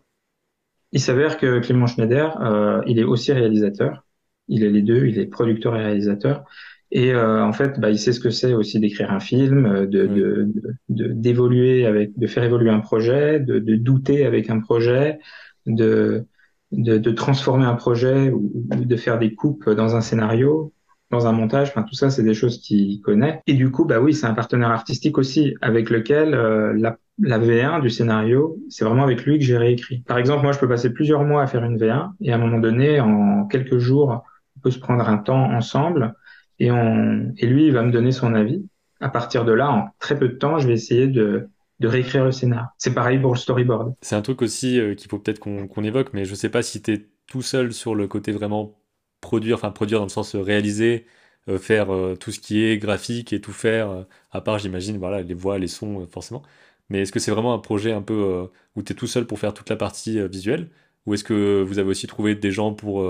[0.92, 4.04] Il s'avère que Clément Schneider, euh, il est aussi réalisateur.
[4.48, 6.44] Il est les deux, il est producteur et réalisateur.
[6.90, 10.06] Et euh, en fait, bah, il sait ce que c'est aussi d'écrire un film, de,
[10.06, 10.52] de,
[10.88, 15.18] de, d'évoluer avec, de faire évoluer un projet, de, de douter avec un projet,
[15.66, 16.26] de,
[16.72, 20.72] de, de transformer un projet ou, ou, de faire des coupes dans un scénario
[21.10, 21.68] dans un montage.
[21.68, 23.40] Enfin, tout ça, c'est des choses qu'il connaît.
[23.46, 27.38] Et du coup, bah oui, c'est un partenaire artistique aussi avec lequel euh, la, la,
[27.38, 30.00] V1 du scénario, c'est vraiment avec lui que j'ai réécrit.
[30.00, 32.38] Par exemple, moi, je peux passer plusieurs mois à faire une V1 et à un
[32.38, 34.24] moment donné, en quelques jours,
[34.56, 36.14] on peut se prendre un temps ensemble
[36.58, 38.64] et, on, et lui, il va me donner son avis.
[39.00, 41.48] À partir de là, en très peu de temps, je vais essayer de,
[41.80, 42.66] de réécrire le scénario.
[42.78, 43.94] C'est pareil pour le storyboard.
[44.00, 46.82] C'est un truc aussi euh, qu'il faut peut-être qu'on évoque, mais je sais pas si
[46.82, 48.78] tu es tout seul sur le côté vraiment
[49.20, 51.06] produire, enfin produire dans le sens réaliser,
[51.48, 54.02] euh, faire euh, tout ce qui est graphique et tout faire, euh,
[54.32, 56.42] à part j'imagine voilà les voix, les sons forcément.
[56.90, 59.40] Mais est-ce que c'est vraiment un projet un peu où tu es tout seul pour
[59.40, 60.70] faire toute la partie visuelle?
[61.06, 63.04] Ou est-ce que vous avez aussi trouvé des gens pour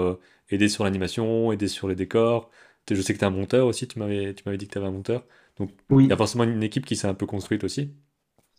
[0.48, 2.50] aider sur l'animation, aider sur les décors?
[2.90, 4.92] Je sais que tu es un monteur aussi, tu m'avais dit que tu avais un
[4.92, 5.24] monteur.
[5.58, 7.92] Donc il y a forcément une équipe qui s'est un peu construite aussi.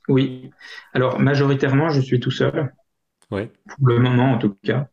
[0.08, 0.52] Oui.
[0.94, 2.72] Alors majoritairement, je suis tout seul.
[3.32, 3.52] Ouais.
[3.76, 4.88] Pour le moment en tout cas.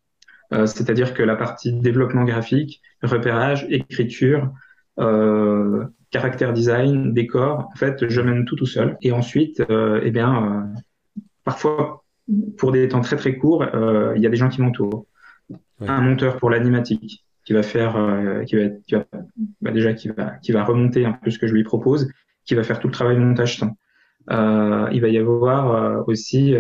[0.54, 4.52] Euh, c'est-à-dire que la partie développement graphique, repérage, écriture,
[5.00, 8.96] euh, caractère design, décor, en fait, je mène tout tout seul.
[9.02, 10.70] Et ensuite, euh, eh bien,
[11.42, 12.04] parfois,
[12.56, 13.66] pour des temps très très courts,
[14.16, 15.06] il y a des gens qui m'entourent.
[15.80, 17.92] Un monteur pour l'animatique qui va faire,
[18.46, 19.04] qui va, qui va
[19.60, 22.10] bah déjà qui va, qui va remonter un peu ce que je lui propose,
[22.46, 23.76] qui va faire tout le travail de montage son.
[24.30, 26.54] Il va y avoir aussi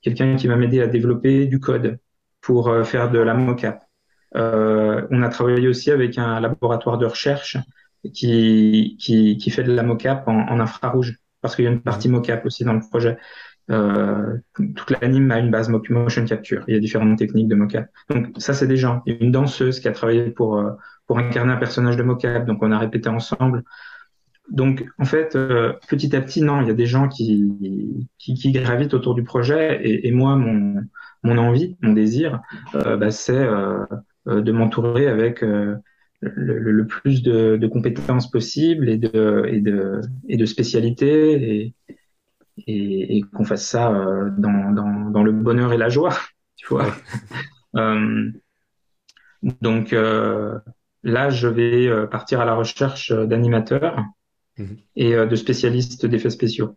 [0.00, 1.98] quelqu'un qui va m'aider à développer du code
[2.46, 3.82] pour euh, faire de la mocap.
[4.36, 7.56] Euh, on a travaillé aussi avec un laboratoire de recherche
[8.14, 11.82] qui, qui, qui fait de la mocap en, en infrarouge, parce qu'il y a une
[11.82, 13.18] partie mocap aussi dans le projet.
[13.68, 16.62] toute l'anime a une base motion capture.
[16.68, 17.88] Il y a différentes techniques de mocap.
[18.10, 19.02] Donc ça, c'est des gens.
[19.06, 20.62] Il y a une danseuse qui a travaillé pour
[21.08, 22.46] pour incarner un personnage de mocap.
[22.46, 23.64] Donc on a répété ensemble.
[24.48, 28.34] Donc, en fait, euh, petit à petit, non, il y a des gens qui, qui,
[28.34, 29.80] qui gravitent autour du projet.
[29.82, 30.82] Et, et, moi, mon,
[31.22, 32.40] mon envie, mon désir,
[32.74, 33.84] euh, bah, c'est euh,
[34.28, 35.80] euh de m'entourer avec le,
[36.20, 41.74] le, plus de, de, compétences possibles et de, et de, et de spécialités et,
[42.66, 43.92] et, et qu'on fasse ça
[44.38, 46.16] dans, dans, dans, le bonheur et la joie,
[46.56, 46.92] tu vois.
[49.60, 54.04] donc, là, je vais partir à la recherche d'animateurs
[54.58, 54.76] Mhm.
[54.96, 56.76] et de spécialistes d'effets spéciaux.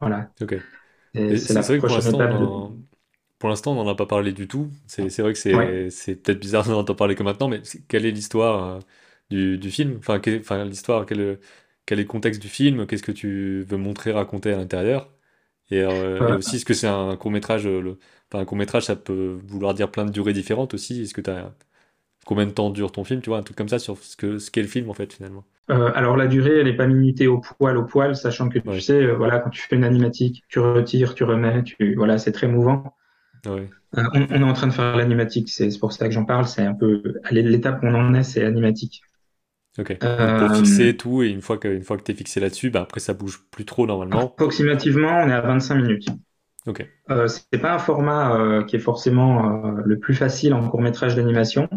[0.00, 0.30] Voilà.
[0.40, 0.56] Ok.
[1.14, 2.40] C'est la vrai prochaine étape.
[3.38, 4.70] Pour l'instant, on n'en a pas parlé du tout.
[4.86, 5.38] C'est vrai que
[5.90, 8.80] c'est peut-être bizarre d'en entendre parler que maintenant, mais quelle est l'histoire euh,
[9.30, 9.96] du, du, film?
[9.98, 11.38] Enfin, enfin l'histoire, quel,
[11.86, 12.86] quel, est le contexte du film?
[12.86, 15.12] Qu'est-ce que tu veux montrer, raconter à l'intérieur?
[15.70, 17.98] Et, euh, aussi, est-ce que c'est un court métrage le...
[18.30, 21.02] Enfin, un court métrage, ça peut vouloir dire plein de durées différentes aussi?
[21.02, 21.54] Est-ce que tu as
[22.26, 23.20] combien de temps dure ton film?
[23.22, 25.12] Tu vois, un truc comme ça sur ce qu'est ce qu'est le film en fait
[25.12, 25.44] finalement.
[25.70, 28.80] Euh, alors la durée, elle n'est pas minutée au poil au poil, sachant que tu
[28.80, 32.32] sais, euh, voilà, quand tu fais une animatique, tu retires, tu remets, tu, voilà, c'est
[32.32, 32.96] très mouvant.
[33.46, 33.70] Ouais.
[33.96, 36.46] Euh, on, on, est en train de faire l'animatique, c'est pour ça que j'en parle.
[36.46, 39.02] C'est un peu l'étape où on en est, c'est animatique.
[39.78, 39.96] Ok.
[39.98, 42.98] pour fixer tout et une fois que une fois que t'es fixé là-dessus, bah après
[42.98, 44.32] ça bouge plus trop normalement.
[44.32, 46.08] Approximativement, on est à 25 minutes.
[46.66, 46.84] Ok.
[47.28, 51.68] c'est pas un format qui est forcément le plus facile en court métrage d'animation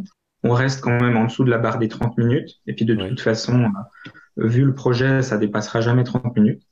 [0.43, 2.59] on reste quand même en dessous de la barre des 30 minutes.
[2.67, 3.71] Et puis de toute façon,
[4.37, 6.63] euh, vu le projet, ça dépassera jamais 30 minutes.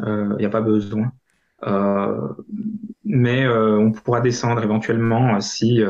[0.00, 1.12] Il euh, n'y a pas besoin.
[1.66, 2.28] Euh,
[3.04, 5.80] mais euh, on pourra descendre éventuellement si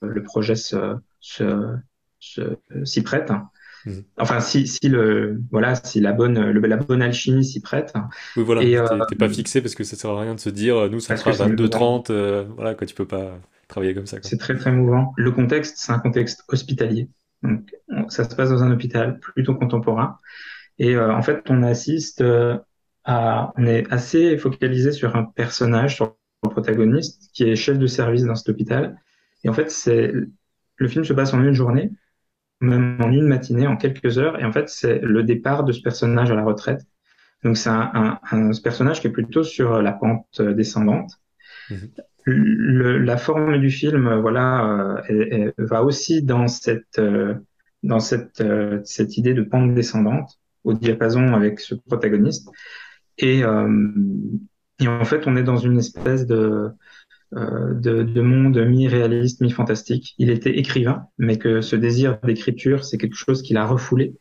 [0.00, 1.78] le projet se, se,
[2.84, 3.30] s'y prête.
[3.86, 4.04] Mhm.
[4.18, 7.92] Enfin, si, si le voilà, si la bonne le, la bonne alchimie s'y prête.
[8.36, 9.06] Oui, voilà.
[9.08, 11.30] T'es pas fixé parce que ça sert à rien de se dire nous ça sera
[11.32, 14.16] 22 30 voilà quoi tu peux pas travailler comme ça.
[14.22, 15.12] C'est très très mouvant.
[15.16, 17.08] Le contexte, c'est un contexte hospitalier.
[17.42, 17.70] Donc,
[18.08, 20.18] ça se passe dans un hôpital plutôt contemporain.
[20.78, 22.58] Et euh, en fait, on assiste euh,
[23.08, 27.86] à, on est assez focalisé sur un personnage, sur le protagoniste, qui est chef de
[27.86, 28.96] service dans cet hôpital.
[29.42, 30.12] Et en fait, c'est
[30.76, 31.90] le film se passe en une journée,
[32.60, 34.38] même en une matinée, en quelques heures.
[34.40, 36.82] Et en fait, c'est le départ de ce personnage à la retraite.
[37.42, 41.20] Donc, c'est un, un, un, personnage qui est plutôt sur la pente descendante.
[41.70, 41.76] Mmh
[42.28, 47.34] le, la forme du film, voilà, euh, va aussi dans cette euh,
[47.82, 52.50] dans cette euh, cette idée de pente descendante au diapason avec ce protagoniste.
[53.18, 53.40] Et,
[54.80, 56.70] et en fait, on est dans une espèce de
[57.32, 60.14] de, de, monde mi-réaliste, mi-fantastique.
[60.16, 64.14] Il était écrivain, mais que ce désir d'écriture, c'est quelque chose qu'il a refoulé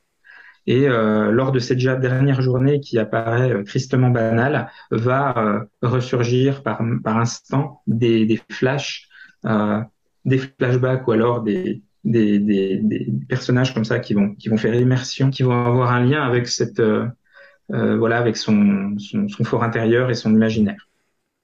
[0.67, 6.61] et euh, lors de cette dernière journée qui apparaît euh, tristement banale, va euh, ressurgir
[6.61, 9.07] par, par instant des, des flashs,
[9.45, 9.81] euh,
[10.25, 14.75] des flashbacks ou alors des, des, des, personnages comme ça qui vont, qui vont faire
[14.75, 17.07] immersion, qui vont avoir un lien avec cette, euh,
[17.69, 20.87] voilà, avec son, son, fort intérieur et son imaginaire.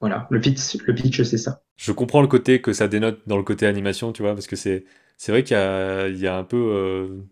[0.00, 1.62] Voilà, le pitch, le pitch, c'est ça.
[1.76, 4.56] Je comprends le côté que ça dénote dans le côté animation, tu vois, parce que
[4.56, 4.84] c'est,
[5.28, 7.24] vrai qu'il y y a un peu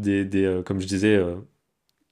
[0.00, 1.36] des, des euh, comme je disais euh,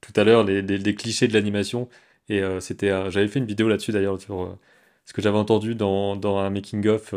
[0.00, 1.88] tout à l'heure, les, les, clichés de l'animation.
[2.28, 4.58] Et euh, c'était, j'avais fait une vidéo là-dessus d'ailleurs sur
[5.06, 7.14] ce que j'avais entendu dans, dans un making of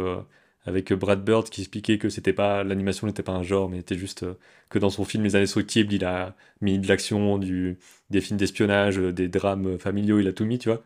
[0.65, 3.97] avec Brad Bird qui expliquait que c'était pas l'animation n'était pas un genre mais était
[3.97, 4.25] juste
[4.69, 7.77] que dans son film Les Indestructibles il a mis de l'action du
[8.09, 10.83] des films d'espionnage des drames familiaux il a tout mis tu vois.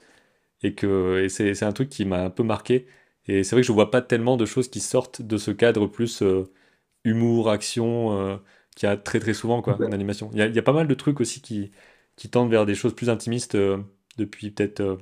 [0.63, 2.87] Et que et c'est, c'est un truc qui m'a un peu marqué.
[3.27, 5.87] Et c'est vrai que je vois pas tellement de choses qui sortent de ce cadre
[5.87, 6.23] plus
[7.03, 8.39] humour action
[8.75, 10.29] qu'il y a très très souvent quoi, en animation.
[10.33, 11.71] Il y, a, y, a, pas mal de trucs aussi qui,
[12.15, 13.77] qui tendent vers des choses plus intimistes euh,
[14.17, 14.97] depuis peut-être, euh,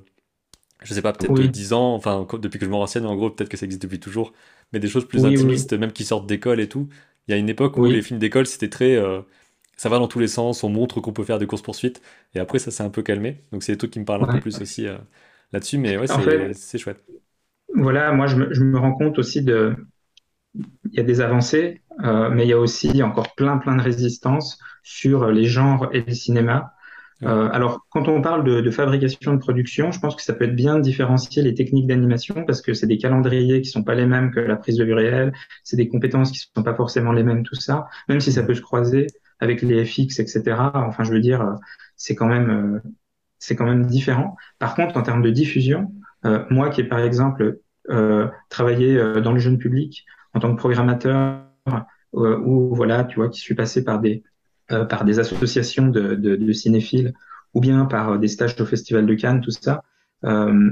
[0.83, 3.49] je sais pas, peut-être 10 ans, enfin depuis que je me renseigne, en gros, peut-être
[3.49, 4.33] que ça existe depuis toujours,
[4.73, 6.89] mais des choses plus intimistes, même qui sortent d'école et tout.
[7.27, 8.95] Il y a une époque où les films d'école c'était très.
[8.95, 9.21] Euh,
[9.77, 12.01] ça va dans tous les sens, on montre qu'on peut faire des courses-poursuites,
[12.35, 13.43] et après ça s'est un peu calmé.
[13.51, 14.85] Donc c'est des trucs qui me parlent un peu plus aussi
[15.51, 16.07] là-dessus, mais ouais,
[16.53, 17.03] c'est chouette.
[17.73, 19.75] Voilà, moi je me, je me rends compte aussi de.
[20.55, 23.81] Il y a des avancées, euh, mais il y a aussi encore plein plein de
[23.81, 26.72] résistances sur les genres et le cinéma.
[27.25, 30.45] Euh, alors, quand on parle de, de, fabrication de production, je pense que ça peut
[30.45, 33.95] être bien de différencier les techniques d'animation parce que c'est des calendriers qui sont pas
[33.95, 35.33] les mêmes que la prise de vue réelle,
[35.63, 38.55] c'est des compétences qui sont pas forcément les mêmes, tout ça, même si ça peut
[38.55, 39.07] se croiser
[39.39, 40.71] avec les FX, etc.
[40.73, 41.55] Enfin, je veux dire,
[41.95, 42.79] c'est quand même, euh,
[43.39, 44.35] c'est quand même différent.
[44.59, 45.91] Par contre, en termes de diffusion,
[46.25, 47.59] euh, moi qui ai par exemple
[47.89, 51.43] euh, travaillé dans le jeune public en tant que programmateur
[52.15, 54.23] euh, ou voilà, tu vois, qui suis passé par des
[54.71, 57.13] euh, par des associations de, de, de, cinéphiles
[57.53, 59.83] ou bien par des stages au Festival de Cannes, tout ça.
[60.25, 60.71] Euh,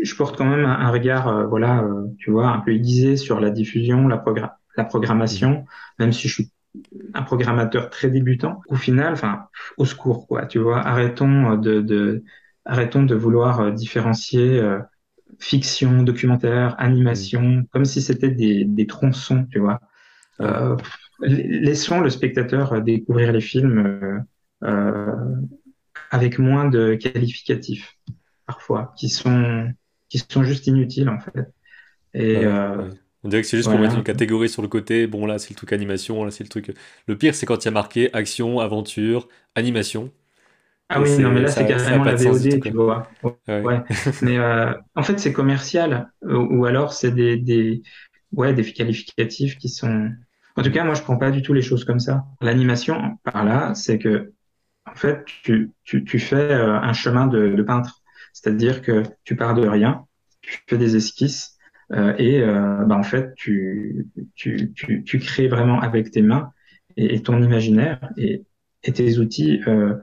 [0.00, 1.86] je porte quand même un, regard, voilà,
[2.18, 4.22] tu vois, un peu aiguisé sur la diffusion, la,
[4.76, 5.64] la programmation,
[5.98, 6.50] même si je suis
[7.14, 8.60] un programmateur très débutant.
[8.68, 9.46] Au final, enfin,
[9.78, 12.22] au secours, quoi, tu vois, arrêtons de, de
[12.66, 14.60] arrêtons de vouloir différencier
[15.38, 17.66] fiction, documentaire, animation, mmh.
[17.72, 19.80] comme si c'était des, des tronçons, tu vois.
[20.40, 20.76] Euh,
[21.20, 24.18] laissons le spectateur découvrir les films euh,
[24.64, 25.36] euh,
[26.10, 27.98] avec moins de qualificatifs,
[28.46, 29.72] parfois, qui sont,
[30.08, 31.52] qui sont juste inutiles, en fait.
[32.14, 32.88] Et, euh,
[33.22, 35.06] On dirait que c'est juste pour mettre une catégorie sur le côté.
[35.06, 36.72] Bon, là, c'est le truc animation, là, c'est le truc.
[37.06, 40.12] Le pire, c'est quand il y a marqué action, aventure, animation.
[40.88, 43.08] Ah oui, non, mais là, c'est carrément la VOD, tu vois.
[43.48, 43.82] Ouais.
[44.22, 46.12] mais euh, en fait, c'est commercial.
[46.22, 47.82] Ou, alors, c'est des, des,
[48.32, 50.10] ouais, des qualificatifs qui sont.
[50.56, 52.24] En tout cas, moi, je prends pas du tout les choses comme ça.
[52.40, 54.32] L'animation, par là, c'est que,
[54.86, 58.02] en fait, tu, tu, tu fais euh, un chemin de, de peintre.
[58.32, 60.06] C'est-à-dire que tu pars de rien,
[60.40, 61.56] tu fais des esquisses,
[61.92, 66.52] euh, et euh, bah, en fait, tu, tu, tu, tu crées vraiment avec tes mains
[66.96, 68.00] et, ton imaginaire.
[68.16, 68.44] Et
[68.82, 69.94] et tes outils euh,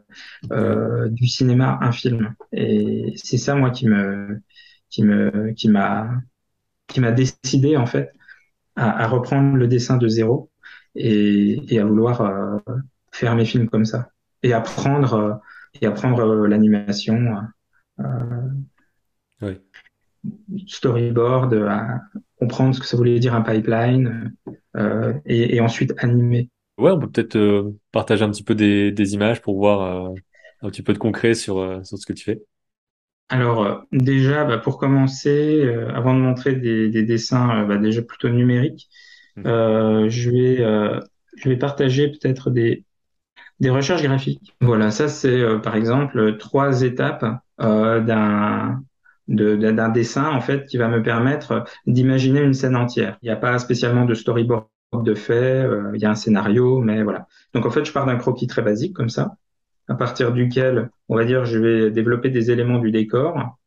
[0.51, 2.35] euh, du cinéma un film.
[2.51, 4.41] Et c'est ça moi qui me
[4.89, 6.09] qui me qui m'a
[6.87, 8.11] qui m'a décidé en fait
[8.75, 10.49] à, à, reprendre le dessin de zéro
[10.95, 12.57] et, et à vouloir euh,
[13.11, 14.09] faire mes films comme ça
[14.41, 15.33] et apprendre euh,
[15.81, 17.37] et apprendre euh, l'animation
[19.41, 19.59] oui.
[20.67, 22.01] storyboard à
[22.39, 24.33] comprendre ce que ça voulait dire un pipeline
[25.25, 29.13] et, et ensuite animer Ouais, on peut peut-être euh, partager un petit peu des, des
[29.13, 30.15] images pour voir euh,
[30.61, 32.41] un petit peu de concret sur, sur ce que tu fais.
[33.33, 38.89] Alors déjà, bah, pour commencer, avant de montrer des, des dessins bah, déjà plutôt numériques,
[39.37, 39.43] mmh.
[40.09, 40.57] je vais
[41.35, 42.85] je vais partager peut-être des
[43.59, 44.53] des recherches graphiques.
[44.61, 47.25] Voilà, ça c'est par exemple trois étapes
[47.57, 48.83] d'un
[49.27, 53.17] d'un dessin en fait qui va me permettre d'imaginer une scène entière.
[53.23, 54.67] Il n'y a pas spécialement de storyboard
[55.01, 57.27] de fait, euh, il y a un scénario, mais voilà.
[57.53, 59.37] Donc en fait, je pars d'un croquis très basique comme ça,
[59.87, 63.57] à partir duquel, on va dire, je vais développer des éléments du décor,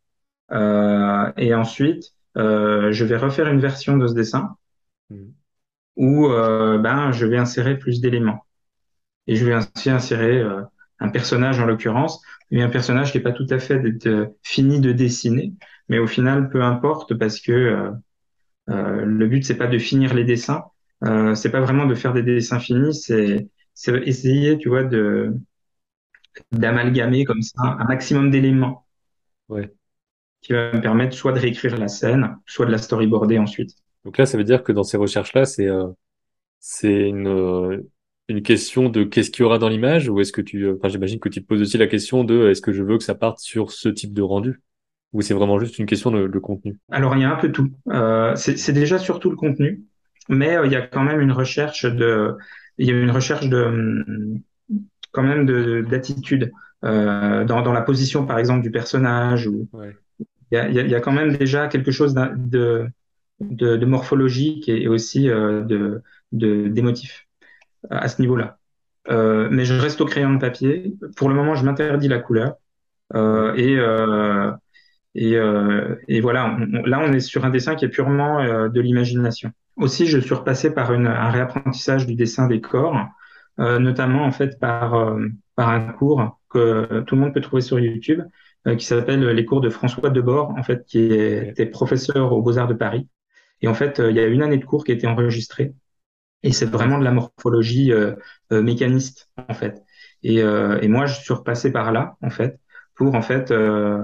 [0.52, 4.57] euh, et ensuite, euh, je vais refaire une version de ce dessin
[5.11, 5.16] mmh.
[5.96, 8.44] où ben je vais insérer plus d'éléments,
[9.26, 10.44] et je vais ainsi insérer
[10.98, 13.83] un personnage en l'occurrence, mais un personnage qui est pas tout à fait
[14.42, 15.55] fini de dessiner,
[15.88, 17.92] mais au final, peu importe parce que
[18.68, 20.64] le but c'est pas de finir les dessins,
[21.05, 23.48] euh, c'est pas vraiment de faire des dessins finis, c'est
[24.05, 25.35] essayer, tu vois, de
[26.53, 28.87] d'amalgamer comme ça un maximum d'éléments
[29.49, 29.72] ouais.
[30.40, 33.70] qui va me permettre soit de réécrire la scène, soit de la storyboarder ensuite.
[34.05, 35.88] Donc là, ça veut dire que dans ces recherches-là, c'est euh,
[36.61, 37.79] c'est une, euh,
[38.29, 41.20] une question de qu'est-ce qu'il y aura dans l'image ou est-ce que tu, enfin, j'imagine
[41.20, 43.38] que tu te poses aussi la question de est-ce que je veux que ça parte
[43.38, 44.62] sur ce type de rendu?
[45.12, 46.79] Ou c'est vraiment juste une question de, de contenu?
[46.90, 47.70] Alors il y a un peu tout.
[47.88, 49.85] Euh, c'est déjà surtout le contenu
[50.29, 52.37] mais euh, il y a quand même une recherche de,
[52.79, 54.42] il y a une recherche de,
[55.16, 56.52] quand même de d'attitude
[56.85, 59.68] euh, dans, dans la position par exemple du personnage ou
[60.52, 62.87] il, y a, il y a quand même déjà quelque chose de,
[63.40, 66.02] de, de morphologique et, aussi euh, de
[66.33, 67.26] d'émotif
[67.90, 68.59] à ce niveau-là.
[69.09, 70.94] Euh, mais je reste au crayon de papier.
[71.16, 72.55] Pour le moment, je m'interdis la couleur.
[73.14, 74.50] Euh, et, euh,
[75.14, 79.52] et, euh, et, voilà, là, on est sur un dessin qui est purement de l'imagination.
[79.76, 83.02] Aussi, je suis repassé par une, un réapprentissage du dessin des corps, euh,
[83.58, 87.78] notamment en fait par, euh, par un cours que tout le monde peut trouver sur
[87.78, 88.22] YouTube,
[88.66, 92.68] euh, qui s'appelle les cours de François Debord, en fait, qui était professeur aux Beaux-Arts
[92.68, 93.08] de Paris.
[93.62, 95.72] Et en fait, il y a une année de cours qui a été enregistrée.
[96.42, 97.90] Et c'est vraiment de la morphologie
[98.50, 99.82] mécaniste, en fait.
[100.22, 102.60] Et, et, moi, je suis repassé par là, en fait,
[102.94, 103.52] pour en fait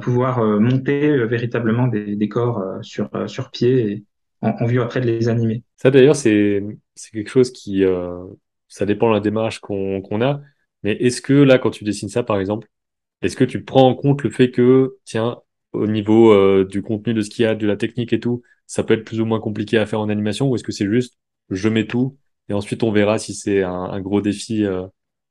[0.00, 4.04] pouvoir monter véritablement des, des corps sur, sur pied et,
[4.42, 5.62] en, vue après de les animer.
[5.76, 6.62] Ça d'ailleurs, c'est
[7.12, 8.24] quelque chose qui, euh,
[8.72, 10.40] ça dépend de la démarche qu'on a.
[10.82, 12.68] Mais est-ce que là, quand tu dessines ça, par exemple,
[13.20, 15.38] est-ce que tu prends en compte le fait que, tiens,
[15.72, 18.42] au niveau euh, du contenu de ce qu'il y a, de la technique et tout,
[18.66, 20.88] ça peut être plus ou moins compliqué à faire en animation, ou est-ce que c'est
[20.88, 21.18] juste,
[21.50, 22.16] je mets tout,
[22.48, 24.86] et ensuite on verra si c'est un, un, gros défi euh,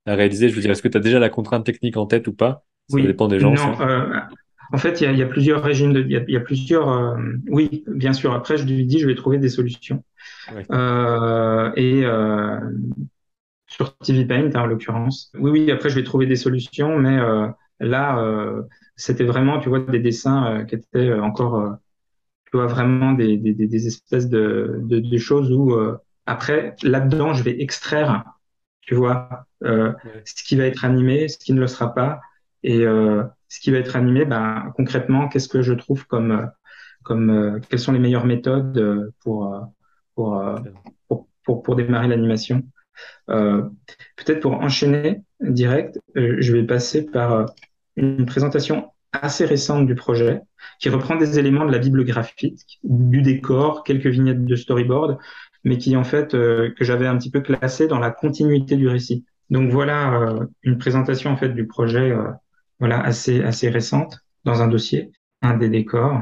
[0.05, 0.47] à réaliser?
[0.47, 2.63] Je veux dire, est-ce que tu as déjà la contrainte technique en tête ou pas?
[2.89, 3.53] Ça dépend des gens.
[3.53, 4.19] Non, euh,
[4.71, 6.41] en fait, il y a, y a, plusieurs régimes, de, il, y a, y a
[6.41, 7.17] plusieurs.
[7.47, 8.33] Oui, bien sûr.
[8.33, 10.03] Après, je lui dis, je vais trouver des solutions.
[10.59, 12.03] Et
[13.71, 15.31] sur TV Paint, hein, en l'occurrence.
[15.35, 15.71] Oui, oui.
[15.71, 17.47] Après, je vais trouver des solutions, mais euh,
[17.79, 18.63] là, euh,
[18.97, 21.77] c'était vraiment, tu vois, des dessins qui étaient encore,
[22.45, 25.73] tu vois, vraiment des, des, des espèces de, de, de, choses où
[26.25, 28.25] après, là-dedans, je vais extraire,
[28.81, 32.19] tu vois, ce qui va être animé, ce qui ne le sera pas.
[32.63, 36.51] Et ce qui va être animé, ben, concrètement, qu'est-ce que je trouve comme,
[37.03, 39.55] comme quelles sont les meilleures méthodes pour,
[40.13, 40.43] pour,
[41.07, 42.63] pour, pour, pour démarrer l'animation.
[43.27, 47.47] Peut-être pour enchaîner direct, je vais passer par
[47.95, 50.41] une présentation assez récente du projet,
[50.79, 55.17] qui reprend des éléments de la bible graphique, du décor, quelques vignettes de storyboard,
[55.63, 58.87] mais qui en fait euh, que j'avais un petit peu classé dans la continuité du
[58.87, 59.25] récit.
[59.49, 62.29] Donc voilà euh, une présentation en fait du projet, euh,
[62.79, 65.11] voilà assez assez récente dans un dossier,
[65.41, 66.21] un des décors.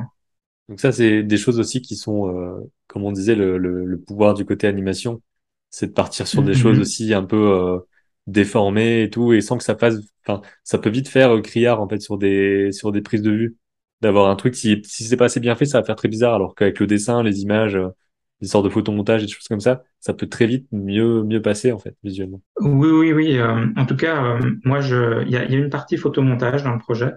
[0.68, 4.68] Donc ça c'est des choses aussi qui sont, comme on disait, le, pouvoir du côté
[4.68, 5.22] animation,
[5.70, 6.58] c'est de partir sur des mm-hmm.
[6.58, 7.80] choses aussi un peu
[8.30, 9.96] déformé et tout, et sans que ça fasse,
[10.26, 13.32] enfin, ça peut vite faire euh, criard en fait sur des sur des prises de
[13.32, 13.58] vue,
[14.02, 16.36] d'avoir un truc si si c'est pas assez bien fait, ça va faire très bizarre,
[16.36, 17.90] alors qu'avec le dessin, les images, euh,
[18.42, 21.42] les sortes de photomontage et des choses comme ça, ça peut très vite mieux mieux
[21.42, 22.42] passer en fait visuellement.
[22.62, 23.38] Oui oui oui.
[23.38, 26.74] Euh, en tout cas, moi je, il y a, y a une partie photomontage dans
[26.74, 27.12] le projet.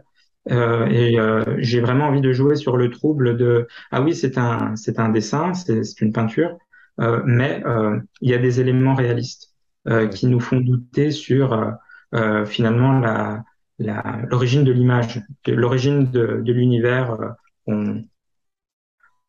[0.50, 1.16] Euh, et
[1.58, 5.08] j'ai vraiment envie de jouer sur le trouble de ah oui c'est un c'est un
[5.08, 6.58] dessin c'est une peinture
[6.98, 7.62] mais
[8.20, 9.52] il y a des éléments réalistes
[9.88, 11.72] euh, qui nous font douter sur euh,
[12.14, 13.42] euh, finalement la,
[14.30, 17.34] l'origine de l'image, l'origine de, de l'univers
[17.66, 18.04] qu'on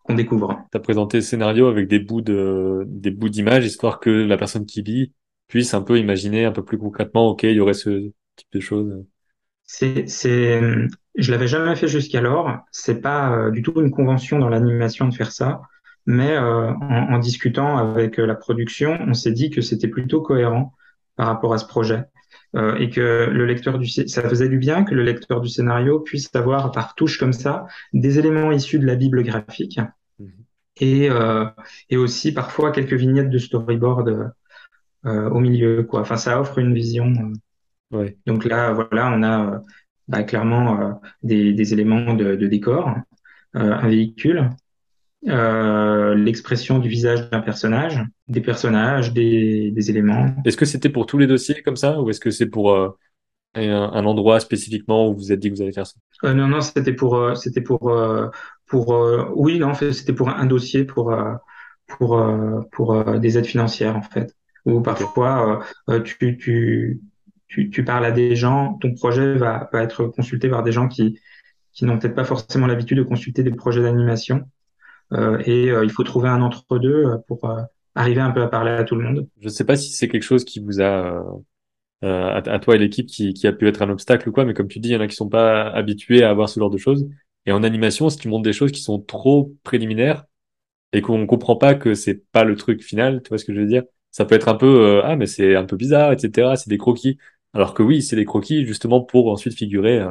[0.04, 0.64] qu'on découvre.
[0.72, 4.38] Tu as présenté le scénario avec des bouts de des bouts d'images histoire que la
[4.38, 5.12] personne qui lit
[5.48, 8.60] puisse un peu imaginer un peu plus concrètement OK, il y aurait ce type de
[8.60, 9.04] choses.
[9.64, 10.62] C'est c'est
[11.16, 15.32] je l'avais jamais fait jusqu'alors, c'est pas du tout une convention dans l'animation de faire
[15.32, 15.62] ça
[16.06, 20.74] mais euh, en, en, discutant avec la production, on s'est dit que c'était plutôt cohérent
[21.16, 22.04] par rapport à ce projet.
[22.56, 26.00] Euh, et que le lecteur du ça faisait du bien que le lecteur du scénario
[26.00, 29.80] puisse avoir par touche comme ça des éléments issus de la bible graphique
[30.20, 30.30] mhm.
[30.78, 31.46] et, euh,
[31.90, 34.34] et aussi parfois quelques vignettes de storyboard
[35.06, 37.34] euh, au milieu quoi enfin ça offre une vision
[37.92, 37.98] euh.
[37.98, 38.18] ouais.
[38.28, 39.62] donc là voilà on a
[40.08, 42.94] bah, clairement des, des, éléments de, de décor
[43.56, 44.52] un véhicule
[45.28, 50.34] euh, l'expression du visage d'un personnage, des personnages, des, des éléments.
[50.46, 52.90] Est-ce que c'était pour tous les dossiers comme ça ou est-ce que c'est pour euh,
[53.56, 55.96] un, un, endroit spécifiquement où vous vous êtes dit que vous allez faire ça?
[56.26, 57.92] Euh, Non, non, c'était pour, euh, c'était pour,
[58.68, 59.06] pour,
[59.36, 61.16] oui, non, c'était pour un dossier pour,
[61.88, 62.22] pour,
[62.72, 64.36] pour des aides financières en fait.
[64.66, 65.64] Ou parfois
[66.04, 67.02] tu, tu,
[67.48, 70.88] tu, tu parles à des gens, ton projet va, va être consulté par des gens
[70.88, 71.20] qui,
[71.72, 74.44] qui n'ont peut-être pas forcément l'habitude de consulter des projets d'animation.
[75.12, 77.50] Euh, et euh, il faut trouver un entre-deux euh, pour
[77.96, 79.28] arriver un peu à parler à tout le monde.
[79.40, 81.24] Je ne sais pas si c'est quelque chose qui vous a
[82.02, 84.80] à, toi et l'équipe qui, a pu être un obstacle ou quoi, mais comme tu
[84.80, 87.08] dis, il y en a qui sont pas habitués à avoir ce genre de choses.
[87.46, 90.26] Et en animation, si tu montres des choses qui sont trop préliminaires
[90.94, 93.60] et qu'on comprend pas que c'est pas le truc final, tu vois ce que je
[93.62, 96.56] veux dire Ça peut être un peu ah mais c'est un peu bizarre, etc.
[96.58, 97.18] C'est des croquis,
[97.54, 100.06] alors que oui, c'est des croquis justement pour ensuite figurer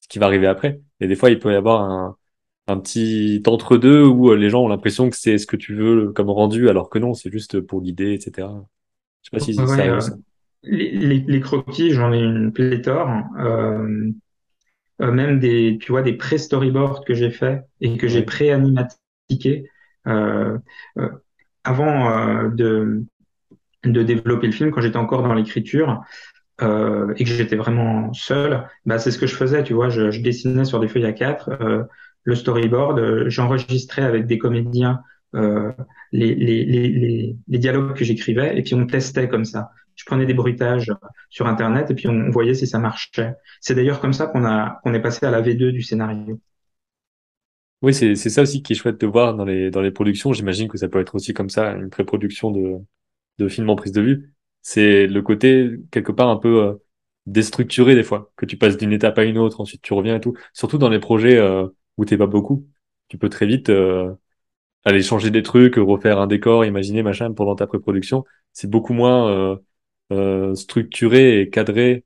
[0.00, 0.80] ce qui va arriver après.
[1.00, 2.16] Et des fois, il peut y avoir un
[2.68, 6.12] un petit entre-deux où euh, les gens ont l'impression que c'est ce que tu veux
[6.12, 8.48] comme rendu, alors que non, c'est juste pour guider, etc.
[9.22, 10.00] Je sais pas si ça, euh,
[10.62, 13.08] les, les, croquis, j'en ai une pléthore.
[13.38, 14.10] Euh,
[15.02, 19.68] euh, même des, tu vois, des pré-storyboards que j'ai fait et que j'ai pré-animatiqué
[21.64, 23.02] avant de,
[23.84, 26.02] de développer le film, quand j'étais encore dans l'écriture.
[26.62, 30.10] Euh, et que j'étais vraiment seul, bah c'est ce que je faisais, tu vois, je,
[30.10, 31.82] je dessinais sur des feuilles à quatre, euh,
[32.26, 35.00] le storyboard, euh, j'enregistrais avec des comédiens
[35.34, 35.72] euh,
[36.12, 39.70] les, dialogues que j'écrivais et puis on testait comme ça.
[39.94, 40.92] Je prenais des bruitages
[41.30, 43.34] sur Internet et puis on voyait si ça marchait.
[43.60, 46.38] C'est d'ailleurs comme ça qu'on est passé à la V2 du scénario.
[47.80, 50.32] Oui, c'est ça aussi qui est chouette de voir dans les, dans les productions.
[50.32, 52.78] J'imagine que ça peut être aussi comme ça, une pré-production de,
[53.38, 54.34] de films en prise de vue.
[54.62, 56.74] C'est le côté, quelque part, un peu euh,
[57.26, 60.20] déstructuré des fois, que tu passes d'une étape à une autre, ensuite tu reviens et
[60.20, 60.34] tout.
[60.52, 61.38] Surtout dans les projets
[61.96, 62.66] où t'es pas beaucoup.
[63.08, 64.12] Tu peux très vite euh,
[64.84, 68.24] aller changer des trucs, refaire un décor, imaginer machin pendant ta pré-production.
[68.52, 69.56] C'est beaucoup moins euh,
[70.12, 72.04] euh, structuré et cadré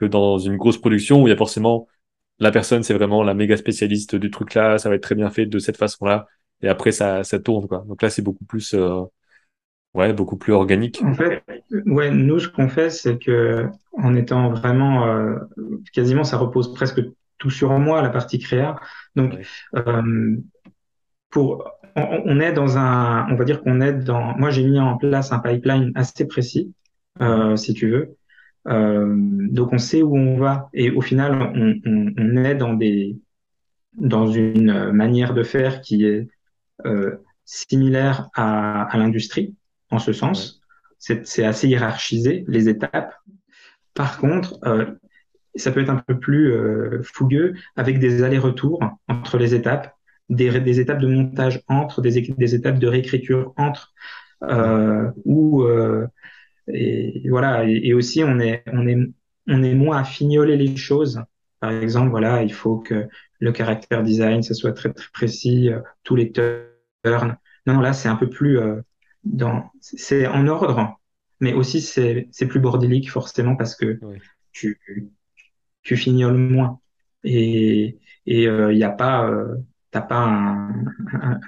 [0.00, 1.88] que dans une grosse production où il y a forcément
[2.38, 5.30] la personne, c'est vraiment la méga spécialiste du truc là, ça va être très bien
[5.30, 6.26] fait de cette façon-là,
[6.60, 7.84] et après ça, ça tourne quoi.
[7.86, 8.74] Donc là, c'est beaucoup plus,
[9.94, 11.00] ouais, beaucoup plus organique.
[11.04, 11.44] En fait,
[11.86, 15.36] ouais, nous ce qu'on fait, c'est que en étant vraiment,
[15.92, 17.00] quasiment, ça repose presque
[17.42, 18.76] tout sur moi la partie créa.
[19.16, 19.36] Donc,
[19.74, 20.36] euh,
[21.28, 24.38] pour, on, est dans un, on va dire qu'on est dans.
[24.38, 26.72] Moi, j'ai mis en place un pipeline assez précis,
[27.20, 28.16] euh, si tu veux.
[28.68, 32.74] Euh, donc, on sait où on va et au final, on, on, on, est dans
[32.74, 33.18] des,
[33.94, 36.28] dans une manière de faire qui est
[37.44, 39.56] similaire à, à l'industrie
[39.90, 40.60] en ce sens.
[40.98, 43.14] C'est assez hiérarchisé les étapes.
[43.94, 44.86] Par contre, euh,
[45.54, 46.54] ça peut être un peu plus
[47.02, 49.94] fougueux avec des allers-retours entre les étapes,
[50.28, 53.92] des, des, étapes de montage entre, des, des étapes de réécriture entre,
[55.24, 55.64] ou
[56.68, 57.64] et voilà.
[57.64, 58.98] Et, aussi, on est, on est,
[59.48, 61.22] on est moins à fignoler les choses.
[61.60, 63.08] Par exemple, voilà, il faut que
[63.40, 67.36] le caractère design, ça soit très, très précis, euh, tous les turns.
[67.66, 68.80] Non, non, là, c'est un peu plus euh,
[69.24, 70.98] dans, c'est en ordre,
[71.40, 73.98] mais aussi c'est, c'est plus bordélique forcément parce que
[74.50, 74.80] tu,
[75.82, 76.80] tu fignoles moins.
[77.24, 79.30] Et, et il euh, n'y a pas,
[79.90, 80.70] t'as pas un,
[81.12, 81.40] un,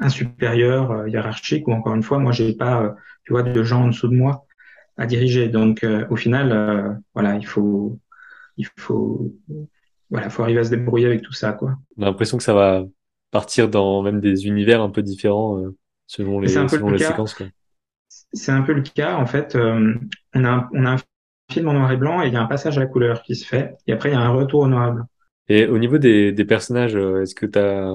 [0.00, 3.88] un supérieur hiérarchique ou encore une fois, moi, j'ai pas tu vois, de gens en
[3.88, 4.46] dessous de moi
[4.96, 5.48] à diriger.
[5.48, 7.98] Donc, euh, au final, euh, voilà, il faut,
[8.56, 9.32] il faut,
[10.10, 11.76] voilà, faut arriver à se débrouiller avec tout ça, quoi.
[11.96, 12.84] On a l'impression que ça va
[13.30, 15.74] partir dans même des univers un peu différents euh,
[16.06, 17.46] selon les, selon les séquences, quoi.
[18.34, 19.56] C'est un peu le cas, en fait.
[19.56, 20.98] on a, on a un
[21.52, 23.36] film en noir et blanc et il y a un passage à la couleur qui
[23.36, 25.06] se fait, et après il y a un retour au noir et blanc.
[25.48, 27.92] Et au niveau des, des personnages, est-ce que tu as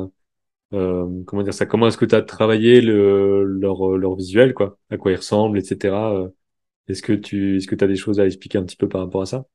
[0.73, 4.79] euh, comment dire ça Comment est-ce que tu as travaillé le, leur, leur visuel, quoi?
[4.91, 6.13] À quoi ils ressemblent, etc.
[6.15, 6.29] Euh,
[6.87, 9.21] est-ce que tu est-ce que as des choses à expliquer un petit peu par rapport
[9.23, 9.45] à ça?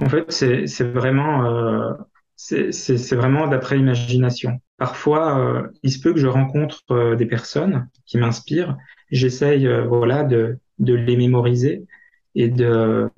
[0.00, 1.92] En fait, c'est vraiment euh,
[2.36, 4.60] c'est vraiment d'après imagination.
[4.76, 8.76] Parfois, euh, il se peut que je rencontre euh, des personnes qui m'inspirent.
[9.10, 11.86] J'essaye voilà de de les mémoriser
[12.34, 13.08] et de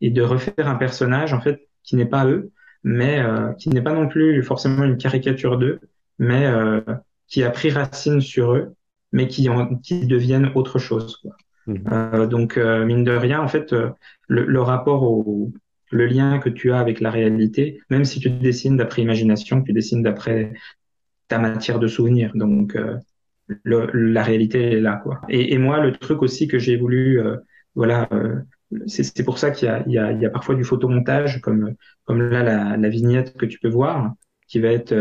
[0.00, 2.52] et de refaire un personnage en fait qui n'est pas eux,
[2.82, 3.22] mais
[3.58, 5.80] qui n'est pas non plus forcément une caricature d'eux,
[6.18, 6.80] mais euh,
[7.28, 8.74] qui a pris racine sur eux,
[9.12, 11.16] mais qui, en, qui deviennent autre chose.
[11.16, 11.36] Quoi.
[11.66, 11.84] Mhm.
[11.92, 13.90] Euh, donc, euh, mine de rien, en fait, euh,
[14.28, 15.52] le, le, rapport au
[15.90, 19.72] le lien que tu as avec la réalité, même si tu dessines d'après imagination, tu
[19.72, 20.52] dessines d'après
[21.28, 22.32] ta matière de souvenir.
[22.34, 22.76] Donc,
[23.46, 25.20] le, la réalité est là, quoi.
[25.28, 27.20] Et, et, moi, le truc aussi que j'ai voulu,
[27.76, 28.08] voilà,
[28.86, 32.76] c'est pour ça qu'il y, y, y a, parfois du photomontage, comme, comme là la,
[32.76, 34.14] la, vignette que tu peux voir,
[34.48, 34.92] qui va être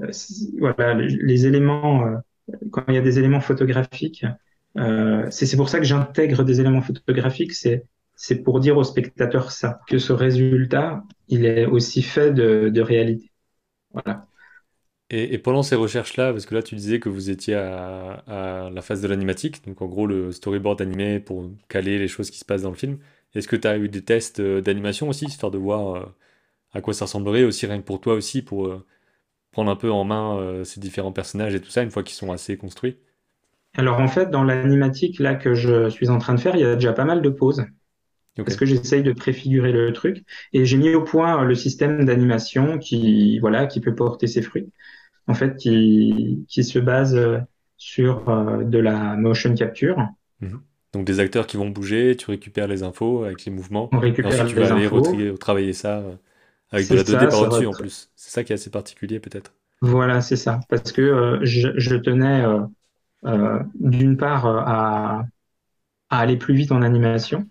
[0.00, 0.10] euh,
[0.58, 2.16] voilà, les éléments, euh,
[2.70, 4.24] quand il y a des éléments photographiques,
[4.78, 9.50] euh, c'est pour ça que j'intègre des éléments photographiques, c'est c'est pour dire au spectateur
[9.50, 13.32] ça, que ce résultat, il est aussi fait de, de réalité.
[13.92, 14.26] Voilà.
[15.12, 18.24] Et, et, pendant ces recherches-là, parce que là tu disais que vous étiez à,
[18.66, 22.30] à la phase de l'animatique, donc en gros le storyboard animé pour caler les choses
[22.30, 22.98] qui se passent dans le film,
[23.34, 26.14] est-ce que tu as eu des tests d'animation aussi, histoire de voir
[26.72, 28.72] à quoi ça ressemblerait, aussi rien que pour toi aussi, pour
[29.52, 32.16] prendre un peu en main euh, ces différents personnages et tout ça une fois qu'ils
[32.16, 32.98] sont assez construits?
[33.74, 36.64] Alors en fait, dans l'animatique là que je suis en train de faire, il y
[36.64, 37.64] a déjà pas mal de pauses.
[38.36, 42.78] Parce que j'essaye de préfigurer le truc et j'ai mis au point le système d'animation
[42.78, 44.72] qui voilà qui peut porter ses fruits.
[45.28, 47.18] En fait, qui qui se base
[47.76, 49.98] sur euh, de la motion capture.
[50.40, 50.60] Mhm.
[50.92, 53.88] Donc des acteurs qui vont bouger, tu récupères les infos avec les mouvements.
[53.92, 55.98] On récupère ensuite, tu vas aller retravailler ça.
[55.98, 56.14] Euh,
[56.72, 58.10] avec de la 2D par-dessus en plus.
[58.16, 59.52] C'est ça qui est assez particulier peut-être.
[59.80, 60.60] Voilà, c'est ça.
[60.68, 62.60] Parce que euh, je, je, tenais euh,
[63.24, 65.24] euh, d'une part euh, à,
[66.08, 67.46] à, aller plus vite en animation.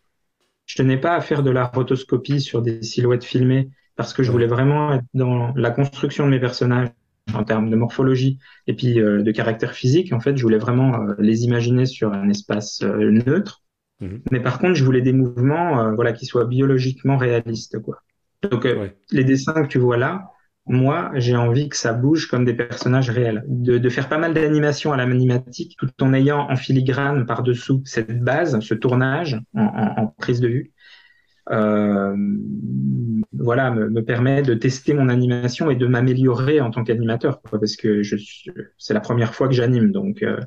[0.66, 4.32] Je tenais pas à faire de la rotoscopie sur des silhouettes filmées parce que je
[4.32, 6.90] voulais vraiment être dans la construction de mes personnages
[7.34, 10.14] en termes de morphologie et puis euh, de caractère physique.
[10.14, 13.62] En fait, je voulais vraiment les imaginer sur un espace neutre.
[14.00, 14.22] Mhm.
[14.32, 17.80] Mais par contre, je voulais des mouvements voilà, qui soient biologiquement réalistes.
[17.80, 18.02] Quoi.
[18.42, 20.32] Donc, euh, les dessins que tu vois là,
[20.66, 23.44] moi, j'ai envie que ça bouge comme des personnages réels.
[23.48, 27.82] De, de faire pas mal d'animations à la manimatique, tout en ayant en filigrane par-dessous
[27.86, 30.74] cette base, ce tournage en, en, en prise de vue.
[31.50, 32.16] Euh,
[33.34, 37.76] voilà, me, me, permet de tester mon animation et de m'améliorer en tant qu'animateur, parce
[37.76, 38.16] que je,
[38.78, 40.40] c'est la première fois que j'anime, donc euh,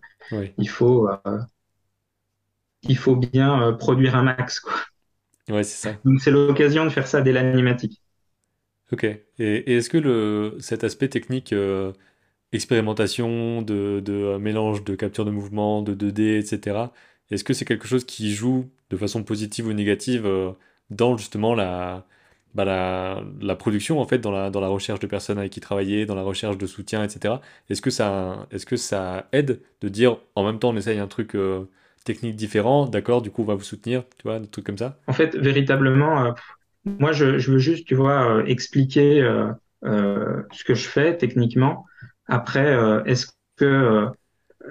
[0.57, 1.39] il faut euh,
[2.83, 4.75] il faut bien produire un max, quoi.
[5.49, 5.97] Ouais, c'est ça.
[6.05, 8.01] Donc c'est l'occasion de faire ça dès l'animatique.
[8.93, 9.05] Ok.
[9.05, 11.93] Et, et est-ce que le, cet aspect technique, euh,
[12.53, 16.79] expérimentation, de, de mélange de capture de mouvement, de 2D, etc.,
[17.31, 20.53] est-ce que c'est quelque chose qui joue de façon positive ou négative euh,
[20.91, 22.07] dans justement la,
[22.55, 25.61] bah la, la, production, en fait, dans la, dans la recherche de personnes avec qui
[25.61, 27.35] travailler, dans la recherche de soutien, etc.
[27.71, 31.09] Est-ce que, ça, est-ce que ça aide de dire en même temps on essaye un
[31.09, 31.37] truc
[32.05, 34.99] techniques différents, d'accord, du coup on va vous soutenir, tu vois, des trucs comme ça?
[35.07, 36.33] En fait, véritablement, euh,
[36.85, 39.51] moi je, je, veux juste, tu vois, euh, expliquer euh,
[39.85, 41.87] euh, ce que je fais techniquement.
[42.27, 42.75] Après,
[43.05, 43.27] est-ce
[43.57, 44.09] que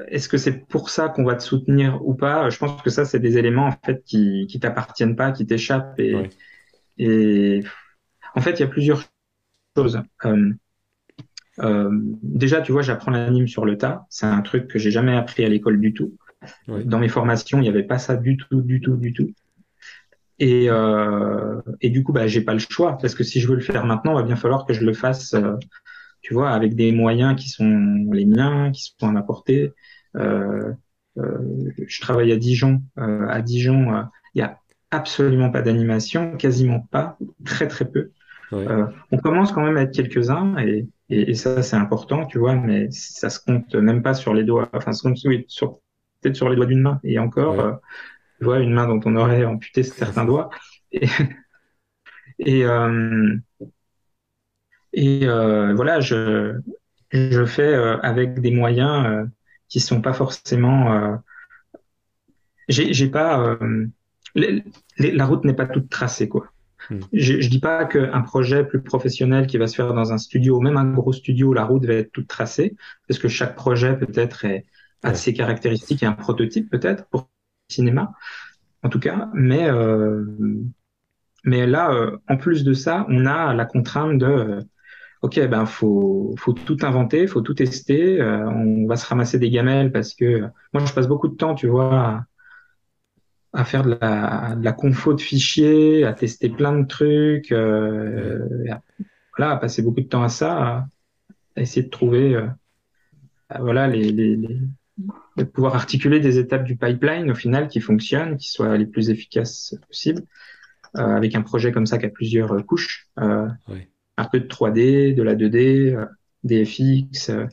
[0.07, 2.49] est-ce que c'est pour ça qu'on va te soutenir ou pas?
[2.49, 5.99] Je pense que ça, c'est des éléments en fait qui qui t'appartiennent pas, qui t'échappent
[5.99, 6.29] et
[6.97, 7.63] et
[8.35, 9.03] en fait, il y a plusieurs
[9.77, 10.01] choses.
[11.59, 11.89] Euh,
[12.23, 14.05] déjà, tu vois, j'apprends l'anime sur le tas.
[14.09, 16.13] C'est un truc que j'ai jamais appris à l'école du tout.
[16.67, 19.31] Dans mes formations, il n'y avait pas ça du tout, du tout, du tout.
[20.39, 23.55] Et, euh, et du coup, bah, j'ai pas le choix parce que si je veux
[23.55, 25.53] le faire maintenant, il va bien falloir que je le fasse, euh,
[26.23, 29.71] tu vois, avec des moyens qui sont les miens, qui sont à ma portée.
[30.15, 30.73] Euh,
[31.17, 32.81] euh, je travaille à Dijon.
[32.97, 34.57] Euh, à Dijon, il y a
[34.89, 38.11] absolument pas d'animation, quasiment pas, très très peu.
[38.51, 42.55] on commence quand même à être quelques-uns et, et, et ça c'est important, tu vois,
[42.55, 45.79] mais ça se compte même pas sur les doigts, enfin, ça se compte oui, sur
[46.21, 47.79] peut-être sur les doigts d'une main et encore
[48.43, 50.49] vois, une main dont on aurait amputé certains doigts.
[50.91, 51.07] Et,
[52.39, 53.35] et, euh,
[54.93, 56.59] et euh, voilà, je,
[57.11, 59.25] je fais euh, avec des moyens euh,
[59.69, 60.93] qui sont pas forcément.
[60.93, 61.15] Euh,
[62.69, 63.57] j'ai pas.
[64.35, 66.47] la route n'est pas toute tracée, quoi.
[66.89, 66.99] Hmm.
[67.13, 70.59] Je, je dis pas qu'un projet plus professionnel qui va se faire dans un studio,
[70.59, 72.75] même un gros studio, la route va être toute tracée,
[73.07, 74.65] parce que chaque projet peut-être est,
[75.01, 77.29] a ses caractéristiques et un prototype peut-être pour
[77.69, 78.13] cinéma,
[78.83, 79.29] en tout cas.
[79.33, 80.25] Mais, euh,
[81.43, 84.59] mais là, euh, en plus de ça, on a la contrainte de,
[85.23, 88.21] ok, ben faut, faut tout inventer, faut tout tester.
[88.21, 90.41] on va se ramasser des gamelles parce que
[90.73, 92.25] moi, je passe beaucoup de temps, tu vois,
[93.53, 98.81] à, faire de la, de la confo de fichiers, à tester plein de trucs, à,
[99.37, 100.87] voilà, à passer beaucoup de temps à ça,
[101.55, 102.39] à, essayer de trouver,
[103.59, 104.59] voilà, les, les, les
[105.37, 109.09] de pouvoir articuler des étapes du pipeline au final qui fonctionnent, qui soient les plus
[109.09, 110.23] efficaces possibles,
[110.97, 113.47] euh, avec un projet comme ça qui a plusieurs euh, couches, euh,
[114.17, 116.05] un peu de 3D, de la 2D, euh,
[116.43, 117.45] des FX, euh,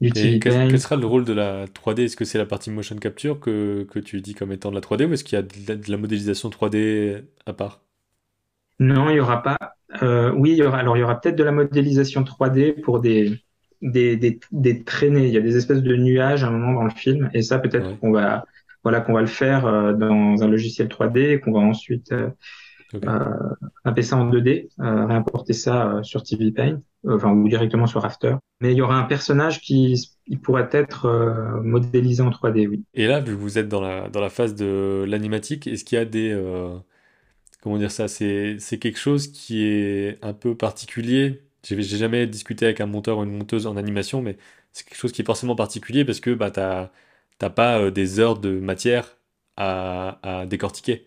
[0.00, 2.96] du TV quel, sera le rôle de la 3D Est-ce que c'est la partie motion
[2.96, 5.42] capture que, que tu dis comme étant de la 3D ou est-ce qu'il y a
[5.42, 7.82] de la, modélisation 3D à part?
[8.80, 9.58] Non, il y aura pas.
[10.34, 10.78] oui, il y aura.
[10.78, 13.38] Alors, il y aura peut-être de la modélisation 3D pour des
[13.82, 16.84] des, des, des, traînées, il y a des espèces de nuages à un moment dans
[16.84, 18.44] le film, et ça peut-être qu'on va
[18.84, 22.30] voilà qu'on va le faire euh, dans un logiciel 3D et qu'on va ensuite euh,
[22.94, 28.04] euh, ça en 2D, euh, réimporter ça euh, sur TV Paint, enfin ou directement sur
[28.04, 28.36] After.
[28.60, 32.84] Mais il y aura un personnage qui il pourrait être modélisé en 3D, oui.
[32.94, 35.96] Et là, vu que vous êtes dans la dans la phase de l'animatique, est-ce qu'il
[35.96, 36.36] y a des
[37.62, 41.42] comment dire ça, c'est quelque chose qui est un peu particulier?
[41.64, 44.36] J'ai jamais discuté avec un monteur ou une monteuse en animation, mais
[44.72, 48.38] c'est quelque chose qui est forcément particulier parce que bah, t'as pas euh, des heures
[48.38, 49.18] de matière
[49.56, 51.06] à, à décortiquer.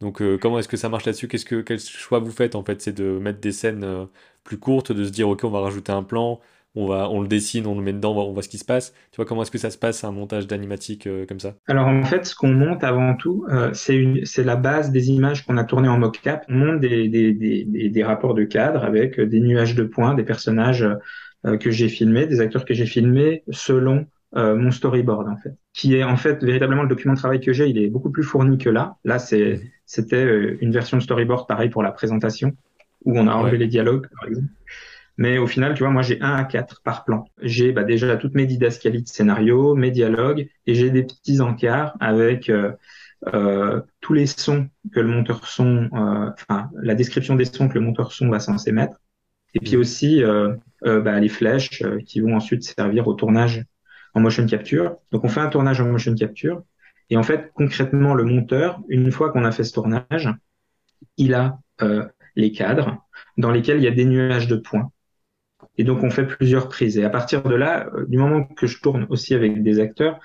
[0.00, 1.28] Donc euh, comment est-ce que ça marche là-dessus?
[1.28, 2.80] Qu'est-ce que quel choix vous faites en fait?
[2.80, 4.04] C'est de mettre des scènes euh,
[4.44, 6.38] plus courtes, de se dire ok on va rajouter un plan,
[6.76, 8.92] on, va, on le dessine, on le met dedans, on voit, ce qui se passe.
[9.10, 11.54] Tu vois, comment est-ce que ça se passe, un montage d'animatique euh, comme ça?
[11.66, 15.64] Alors en fait, ce qu'on monte avant tout, c'est la base des images qu'on a
[15.64, 16.44] tournées en mocap.
[16.48, 20.86] On monte des, rapports de cadre avec des nuages de points, des personnages
[21.42, 26.04] que j'ai filmés, des acteurs que j'ai filmés selon mon storyboard en fait, qui est
[26.04, 27.68] en fait véritablement le document de travail que j'ai.
[27.68, 28.96] Il est beaucoup plus fourni que là.
[29.04, 29.60] Là, c'est mmh.
[29.86, 32.52] c'était une version de storyboard pareil pour la présentation
[33.04, 34.48] où on a enlevé les dialogues par exemple.
[35.18, 37.24] Mais au final, tu vois, moi, j'ai un à quatre par plan.
[37.42, 41.96] J'ai bah, déjà toutes mes didascalies de scénario, mes dialogues, et j'ai des petits encarts
[41.98, 42.72] avec euh,
[43.34, 47.74] euh, tous les sons que le monteur son, euh, enfin, la description des sons que
[47.74, 49.00] le monteur son va censé mettre.
[49.54, 50.54] Et puis aussi euh,
[50.86, 53.64] euh, bah, les flèches qui vont ensuite servir au tournage
[54.14, 54.96] en motion capture.
[55.12, 56.62] Donc, on fait un tournage en motion capture.
[57.10, 60.28] Et en fait, concrètement, le monteur, une fois qu'on a fait ce tournage,
[61.16, 61.58] il a
[62.36, 63.04] les cadres
[63.36, 64.90] dans lesquels il y a des nuages de points.
[65.76, 66.98] Et donc, on fait plusieurs prises.
[66.98, 70.20] Et à partir de là, euh, du moment que je tourne aussi avec des acteurs,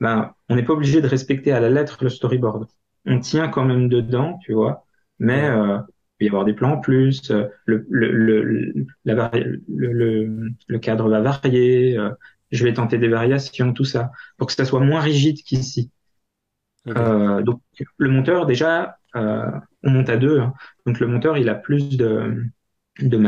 [0.00, 2.68] ben, on n'est pas obligé de respecter à la lettre le storyboard.
[3.06, 4.84] On tient quand même dedans, tu vois,
[5.18, 5.78] mais euh,
[6.20, 8.84] il va y avoir des plans en plus, euh, le,
[10.80, 12.10] cadre va varier, euh,
[12.50, 15.90] je vais tenter des variations, tout ça, pour que ça soit moins rigide qu'ici.
[16.88, 17.60] Euh, donc,
[17.96, 19.50] le monteur, déjà, euh,
[19.82, 20.54] on monte à deux, hein.
[20.86, 22.44] donc le monteur, il a plus de,
[23.00, 23.18] de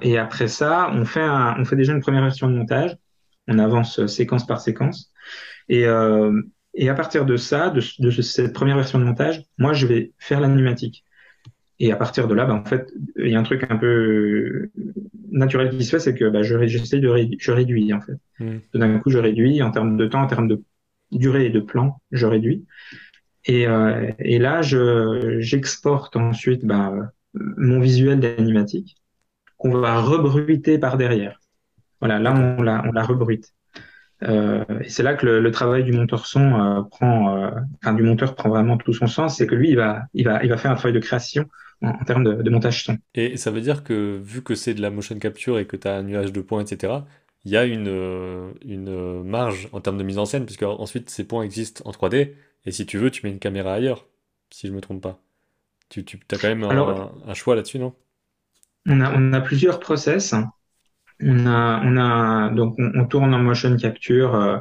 [0.00, 2.96] et après ça, on fait, un, on fait déjà une première version de montage.
[3.46, 5.12] On avance euh, séquence par séquence.
[5.68, 6.42] Et, euh,
[6.74, 10.12] et à partir de ça, de, de, cette première version de montage, moi, je vais
[10.18, 11.04] faire l'animatique.
[11.78, 14.70] Et à partir de là, bah, en fait, il y a un truc un peu
[15.34, 18.16] naturel qui se fait, c'est que bah, je j'essaie de réduire, je réduis en fait.
[18.40, 18.58] Mmh.
[18.74, 20.62] D'un coup, je réduis en termes de temps, en termes de
[21.12, 22.64] durée et de plan, je réduis.
[23.46, 26.92] Et, euh, et là, je j'exporte ensuite bah,
[27.34, 28.96] mon visuel d'animatique
[29.58, 31.40] qu'on va rebruiter par derrière.
[32.00, 33.52] Voilà, là on la, on la rebruite.
[34.22, 37.50] Euh, et c'est là que le, travail du monteur son euh, prend,
[37.82, 40.42] enfin du monteur prend vraiment tout son sens, c'est que lui il va, il va,
[40.42, 41.46] il va faire un travail de création
[41.84, 42.98] en, termes de, montage son.
[43.14, 45.88] Et ça veut dire que vu que c'est de la motion capture et que tu
[45.88, 46.94] as un nuage de points, etc.,
[47.44, 51.24] il y a une, une marge en termes de mise en scène, puisque ensuite ces
[51.24, 52.32] points existent en 3D,
[52.64, 54.06] et si tu veux, tu mets une caméra ailleurs,
[54.50, 55.20] si je me trompe pas.
[55.90, 57.94] Tu, tu as quand même un, choix là-dessus, non?
[58.86, 60.34] On a, on a plusieurs process.
[61.20, 64.58] On a, on a donc on, tourne en motion capture euh,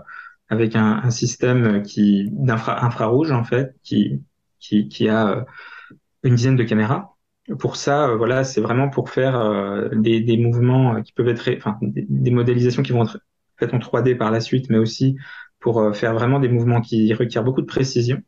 [0.49, 4.21] avec un, un, système qui d'infra infrarouge en fait, qui
[4.59, 5.43] qui, qui a euh,
[6.24, 7.12] une dizaine de caméras.
[7.60, 11.78] Pour ça, euh, voilà, c'est vraiment pour faire des, des mouvements qui peuvent être, enfin,
[11.82, 13.20] des, des, modélisations qui vont être
[13.58, 15.18] faites en 3D par la suite, mais aussi
[15.60, 18.22] pour faire vraiment des mouvements qui requièrent beaucoup de précision.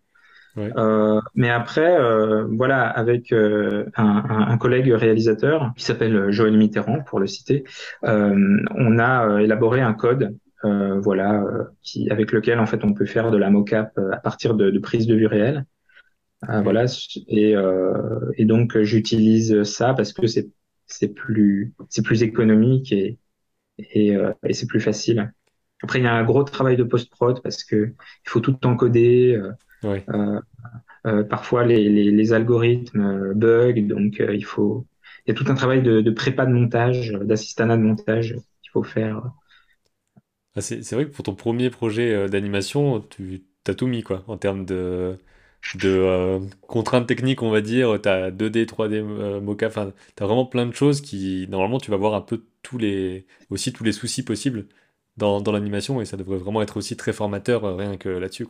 [0.57, 7.01] Euh, mais après, euh, voilà, avec euh, un, un, collègue réalisateur qui s'appelle Joël Mitterrand,
[7.01, 7.63] pour le citer,
[8.03, 11.43] on a élaboré un code, voilà,
[11.81, 14.79] qui, avec lequel en fait on peut faire de la mocap à partir de, de
[14.79, 15.65] prises de vue réelles.
[16.41, 16.85] Voilà,
[17.27, 17.55] et,
[18.37, 20.49] et donc j'utilise ça parce que c'est
[20.85, 23.17] c'est plus c'est plus économique et
[23.77, 25.33] et, et c'est plus facile.
[25.83, 27.93] Après, il y a un gros travail de post-prod parce que
[28.25, 29.39] il faut tout encoder.
[29.83, 30.39] Euh,
[31.05, 34.87] euh, parfois, les, les, algorithmes euh, bug, donc il faut.
[35.25, 38.71] Il y a tout un travail de, de prépa de montage, d'assistanat de montage qu'il
[38.71, 39.31] faut faire.
[40.55, 44.37] Ah, c'est vrai que pour ton premier projet d'animation, tu as tout mis quoi, en
[44.37, 45.17] termes de,
[45.75, 47.99] de contraintes techniques, on va dire.
[48.01, 49.01] Tu as 2D, 3D,
[49.41, 52.43] Mocha, enfin, tu as vraiment plein de choses qui, normalement, tu vas voir un peu
[52.61, 54.67] tous les, aussi tous les soucis possibles
[55.17, 58.47] dans, l'animation et ça devrait vraiment être aussi très formateur rien que là-dessus.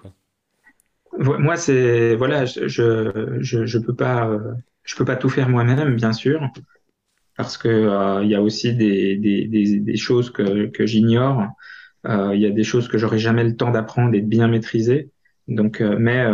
[1.18, 4.54] Moi, c'est voilà, je, pas euh,
[4.98, 6.42] peux pas tout faire moi-même, bien sûr,
[7.38, 11.48] parce que euh, il y a aussi des choses que que j'ignore.
[12.08, 14.48] Euh, il y a des choses que j'aurai jamais le temps d'apprendre et de bien
[14.48, 15.10] maîtriser.
[15.48, 16.26] Donc, mais,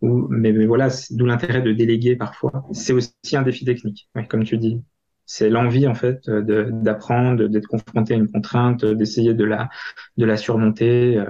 [0.00, 2.66] ou, mais, mais voilà, d'où l'intérêt de déléguer parfois.
[2.72, 4.82] C'est aussi un défi technique, comme tu dis.
[5.26, 9.68] C'est l'envie en fait de d'apprendre, d'être confronté à une contrainte, d'essayer de la
[10.16, 11.22] de la surmonter.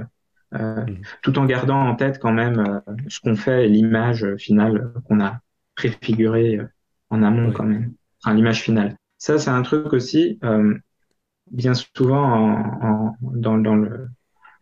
[0.55, 1.03] Euh, mhm.
[1.21, 5.21] tout en gardant en tête quand même euh, ce qu'on fait et l'image finale qu'on
[5.21, 5.41] a
[5.75, 6.67] préfigurée euh,
[7.11, 8.97] en amont quand même, enfin l'image finale.
[9.19, 10.39] Ça, c'est un truc aussi,
[11.51, 14.09] bien souvent en, dans, dans, le,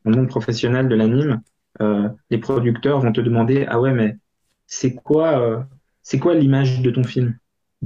[0.04, 1.42] monde professionnel de l'anime,
[2.30, 4.16] les producteurs vont te demander ah ouais mais
[4.66, 5.66] c'est quoi
[6.02, 7.38] c'est quoi l'image de ton film?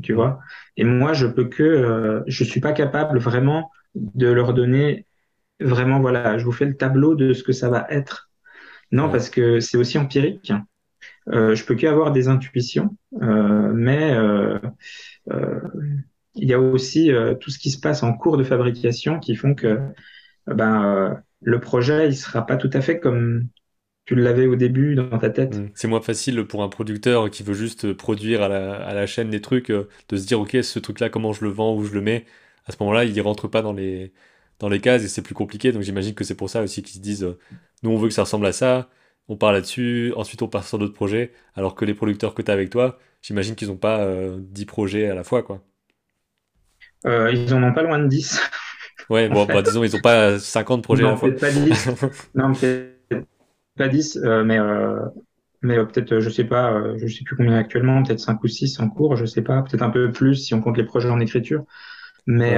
[0.02, 0.40] Tu vois?
[0.76, 5.06] Et moi je peux que je suis pas capable vraiment de leur donner
[5.60, 8.30] vraiment, voilà, je vous fais le tableau de ce que ça va être.
[8.92, 10.52] Non, parce que c'est aussi empirique.
[11.28, 14.58] Euh, je peux qu'avoir des intuitions, euh, mais euh,
[15.32, 15.60] euh,
[16.34, 19.36] il y a aussi euh, tout ce qui se passe en cours de fabrication qui
[19.36, 19.78] font que
[20.46, 23.48] ben, le projet il sera pas tout à fait comme
[24.10, 25.56] tu l'avais au début dans ta tête.
[25.56, 25.68] Mmh.
[25.74, 29.30] C'est moins facile pour un producteur qui veut juste produire à la, à la chaîne
[29.30, 31.94] des trucs de se dire ok ce truc là comment je le vends où je
[31.94, 32.24] le mets.
[32.66, 34.12] À ce moment-là il rentre pas dans les
[34.58, 35.70] dans les cases et c'est plus compliqué.
[35.70, 37.38] Donc j'imagine que c'est pour ça aussi qu'ils se disent, euh,
[37.84, 38.90] nous on veut que ça ressemble à ça,
[39.28, 42.50] on part là-dessus, ensuite on part sur d'autres projets, alors que les producteurs que tu
[42.50, 45.44] as avec toi, j'imagine qu'ils n'ont pas euh, 10 projets à la fois.
[45.44, 45.62] quoi.
[47.06, 48.40] Euh, ils en ont pas loin de 10.
[49.08, 51.30] Ouais, bon, bah, disons, ils n'ont pas 50 projets à la fois.
[51.30, 51.90] Pas 10.
[52.34, 52.99] non, peut-être
[53.80, 54.58] pas 10, euh, mais,
[55.62, 58.88] mais peut-être, je sais pas, je sais plus combien actuellement, peut-être 5 ou 6 en
[58.88, 61.64] cours, je sais pas, peut-être un peu plus si on compte les projets en écriture.
[62.26, 62.56] Mais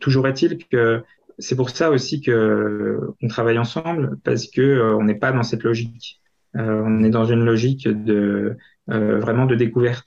[0.00, 1.02] toujours est-il que
[1.38, 5.42] c'est pour ça aussi que on travaille ensemble parce que euh, on n'est pas dans
[5.42, 6.20] cette logique.
[6.56, 8.56] Euh, on est dans une logique de
[8.90, 10.06] euh, vraiment de découverte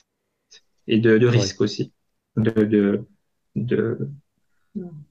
[0.87, 1.93] et de, de risque aussi,
[2.35, 3.05] de
[3.55, 4.09] de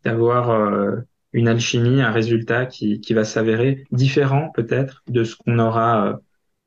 [0.05, 0.97] d'avoir euh,
[1.33, 6.21] une alchimie, un résultat qui, qui va s'avérer différent peut-être de ce qu'on aura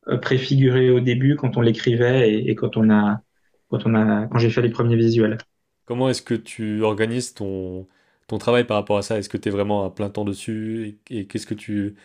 [0.08, 3.22] euh, préfiguré au début quand on l'écrivait et, quand on a
[3.70, 5.38] quand on a quand j'ai fait les premiers visuels.
[5.86, 7.88] Comment est-ce que tu organises ton,
[8.28, 9.18] ton travail par rapport à ça?
[9.18, 11.00] Est-ce que tu es vraiment à plein temps dessus?
[11.10, 11.96] Et, qu'est-ce que tu.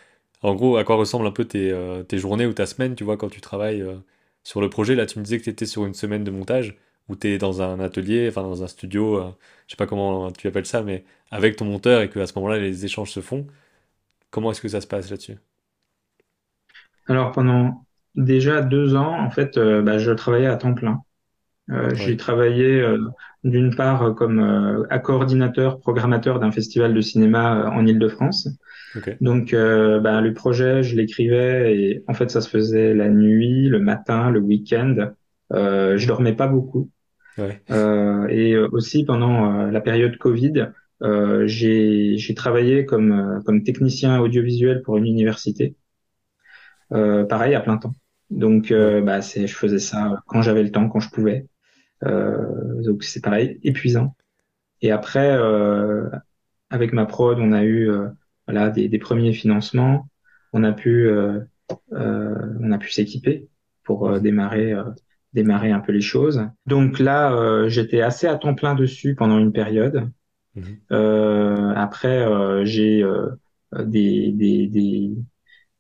[0.43, 3.05] En gros, à quoi ressemblent un peu tes, euh, tes, journées ou ta semaine, tu
[3.05, 3.97] vois, quand tu travailles euh,
[4.45, 6.77] sur le projet Là, tu me disais que tu étais sur une semaine de montage
[7.09, 9.31] où tu es dans un atelier, enfin dans un studio, euh,
[9.67, 12.59] je sais pas comment tu appelles ça, mais avec ton monteur et qu'à ce moment-là,
[12.59, 13.47] les échanges se font.
[14.31, 15.39] Comment est-ce que ça se passe là-dessus?
[17.07, 21.03] Alors, pendant déjà deux ans, en fait, bah, je travaillais à temps plein.
[21.71, 22.99] Euh, j'ai travaillé euh,
[23.43, 28.49] d'une part euh, comme coordinateur, programmateur d'un festival de cinéma en Ile-de-France.
[29.21, 33.79] Donc, bah, le projet, je l'écrivais et en fait, ça se faisait la nuit, le
[33.79, 35.13] matin, le week-end.
[35.53, 36.91] Euh, je dormais pas beaucoup.
[37.39, 37.62] Ouais.
[38.30, 40.68] et aussi pendant la période Covid,
[41.47, 45.76] j'ai travaillé comme comme technicien audiovisuel pour une université.
[46.91, 47.95] pareil à plein temps.
[48.30, 51.47] Donc, bah, c'est, je faisais ça quand j'avais le temps, quand je pouvais.
[52.05, 54.16] Euh, donc c'est pareil, épuisant.
[54.82, 56.09] Et après, euh,
[56.70, 58.09] avec ma prod, on a eu euh,
[58.47, 60.09] voilà des, des, premiers financements.
[60.53, 61.11] On a pu
[61.91, 63.49] on a pu s'équiper
[63.84, 64.74] pour démarrer
[65.37, 66.49] démarrer un peu les choses.
[66.66, 70.11] Donc là, j'étais assez à temps plein dessus pendant une période.
[70.57, 71.74] Mhm.
[71.76, 72.26] après,
[72.64, 73.05] j'ai
[73.78, 75.11] des, des, des,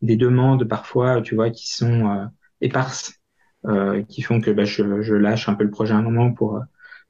[0.02, 2.28] des, demandes parfois, tu vois, qui sont
[2.60, 3.14] éparses,
[4.08, 6.60] qui font que bah, je, je, lâche un peu le projet à un moment pour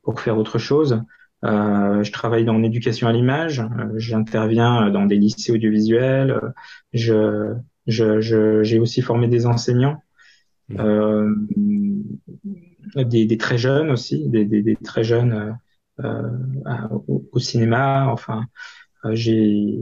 [0.07, 1.03] pour faire autre chose.
[1.44, 6.40] Euh, je travaille dans l'éducation à l'image, euh, j'interviens dans des lycées audiovisuels,
[6.94, 7.55] je,
[7.86, 10.05] je, je, j'ai aussi formé des enseignants, euh,
[13.05, 15.59] des, des, très jeunes aussi, des, des, des très jeunes
[16.05, 18.09] euh, au, au, cinéma.
[18.09, 18.47] Enfin,
[19.05, 19.79] euh, j'ai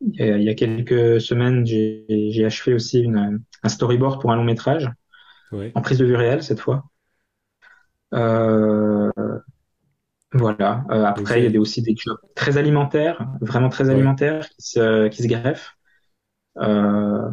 [0.00, 4.90] il y, a, quelques semaines, j'ai, achevé aussi une, un storyboard pour un long métrage
[5.52, 6.84] en prise de vue réelle cette fois.
[8.14, 9.10] Euh,
[10.32, 10.84] voilà.
[10.90, 15.08] Euh, après, il y a aussi des jobs très alimentaires, vraiment très alimentaires, qui se,
[15.08, 15.76] qui se greffent.
[16.58, 17.30] Euh,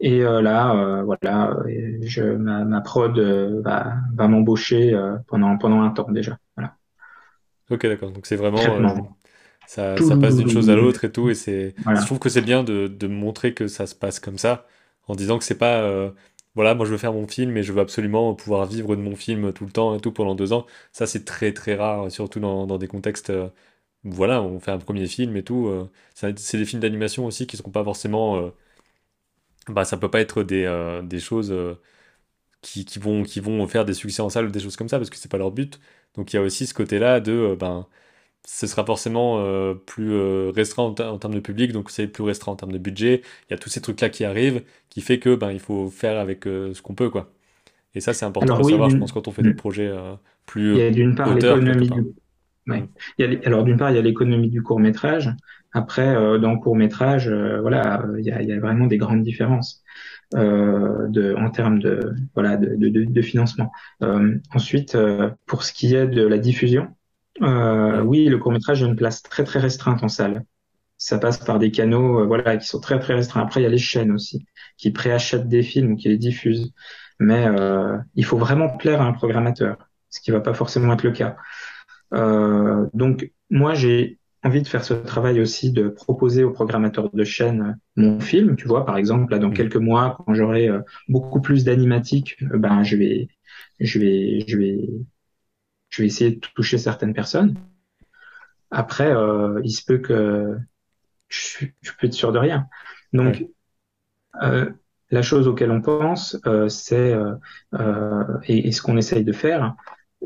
[0.00, 1.56] et euh, là, voilà,
[2.02, 4.98] je, ma, ma prod va, va m'embaucher
[5.28, 6.38] pendant, pendant un temps déjà.
[6.56, 6.74] Voilà.
[7.70, 8.10] Ok, d'accord.
[8.10, 8.58] Donc c'est vraiment.
[9.66, 11.30] ça, ça, passe d'une chose à l'autre et tout.
[11.30, 14.38] Et c'est, je trouve que c'est bien de, de montrer que ça se passe comme
[14.38, 14.66] ça,
[15.06, 16.12] en disant que c'est pas
[16.54, 19.14] voilà, moi je veux faire mon film et je veux absolument pouvoir vivre de mon
[19.14, 20.66] film tout le temps et tout pendant deux ans.
[20.92, 23.30] Ça, c'est très très rare, surtout dans, des contextes.
[23.30, 23.48] Euh,
[24.04, 25.68] voilà, on fait un premier film et tout.
[25.68, 28.52] Euh, c'est des films d'animation aussi qui ne seront pas forcément.
[29.68, 31.54] Euh, bah, ça peut pas être des, des choses
[32.62, 34.98] qui, qui, vont, qui vont faire des succès en salle ou des choses comme ça
[34.98, 35.80] parce que c'est pas leur but.
[36.16, 37.56] Donc il y a aussi ce côté-là de.
[37.58, 37.86] ben,
[38.46, 42.52] ce sera forcément euh, plus euh, restreint en, termes de public, donc c'est plus restreint
[42.52, 43.22] en termes de budget.
[43.48, 46.18] Il y a tous ces trucs-là qui arrivent, qui fait que ben il faut faire
[46.18, 47.32] avec euh, ce qu'on peut, quoi.
[47.94, 49.92] Et ça, c'est important de savoir, je pense, quand on fait des projets
[50.46, 50.74] plus.
[50.74, 52.04] Il y a d'une part l'économie du.
[52.68, 52.84] Ouais.
[53.18, 55.30] Il alors d'une part, il y a l'économie du court métrage.
[55.72, 59.82] Après, dans le court métrage, voilà, il y, a, y, a, vraiment des grandes différences
[60.32, 63.70] de, en termes de voilà de, de, de financement.
[64.52, 64.96] ensuite,
[65.46, 66.88] pour ce qui est de la diffusion,
[67.42, 70.44] euh, oui, le court métrage a une place très très restreinte en salle.
[70.98, 73.42] Ça passe par des canaux, euh, voilà, qui sont très très restreints.
[73.42, 74.46] Après, il y a les chaînes aussi
[74.76, 76.72] qui préachètent des films ou qui les diffusent.
[77.18, 79.76] Mais euh, il faut vraiment plaire à un programmateur,
[80.10, 81.36] ce qui va pas forcément être le cas.
[82.14, 87.24] Euh, donc moi, j'ai envie de faire ce travail aussi de proposer aux programmateurs de
[87.24, 88.56] chaînes mon film.
[88.56, 89.54] Tu vois, par exemple, là, dans mmh.
[89.54, 93.28] quelques mois, quand j'aurai euh, beaucoup plus d'animatique, ben je vais,
[93.80, 94.88] je vais, je vais
[95.90, 97.56] je vais essayer de toucher certaines personnes.
[98.70, 100.56] Après, euh, il se peut que
[101.28, 102.68] je, je, peux être sûr de rien.
[103.12, 103.44] Donc,
[104.42, 104.70] euh,
[105.10, 107.34] la chose auquel on pense, euh, c'est euh,
[107.74, 109.74] euh et, et, ce qu'on essaye de faire,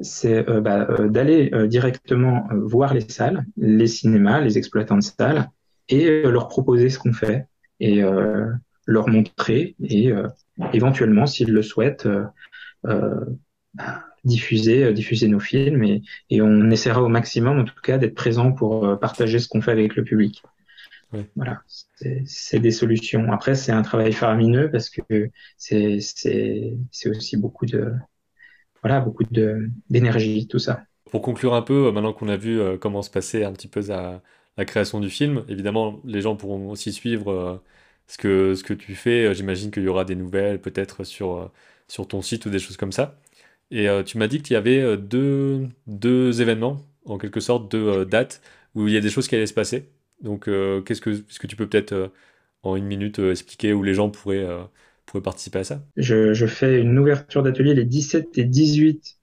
[0.02, 5.50] c'est euh, bah, d'aller directement voir les salles, les cinémas, les exploitants de salles,
[5.88, 7.46] et leur proposer ce qu'on fait
[7.78, 8.02] et
[8.86, 10.12] leur montrer et
[10.72, 12.08] éventuellement, s'ils le souhaitent,
[12.82, 17.98] bah, diffuser, euh, diffuser nos films et, et, on essaiera au maximum, en tout cas,
[17.98, 20.42] d'être présent pour euh, partager ce qu'on fait avec le public.
[21.36, 21.62] Voilà,
[22.26, 23.30] c'est des solutions.
[23.30, 26.00] Après, c'est un travail faramineux parce que c'est
[27.06, 27.92] aussi beaucoup de
[28.84, 29.24] voilà beaucoup
[29.90, 30.84] d'énergie tout ça.
[31.10, 33.80] Pour conclure un peu, euh, maintenant qu'on a vu comment se passait un petit peu
[33.88, 34.20] la,
[34.64, 37.60] création du film, évidemment, les gens pourront aussi suivre
[38.06, 39.34] ce que ce que tu fais.
[39.34, 41.50] J'imagine qu'il y aura des nouvelles peut-être sur
[41.88, 43.18] sur ton site ou des choses comme ça.
[43.70, 47.70] Et euh, tu m'as dit qu'il y avait euh, deux, deux, événements, en quelque sorte,
[47.70, 48.40] deux euh, dates,
[48.74, 49.90] où il y a des choses qui allaient se passer.
[50.20, 52.12] Donc, qu'est-ce que, est-ce que tu peux peut-être,
[52.62, 54.46] en une minute, expliquer où les gens pourraient,
[55.06, 55.82] pourraient participer à ça?
[55.96, 59.18] Je, je, fais une ouverture d'atelier les 17 et 18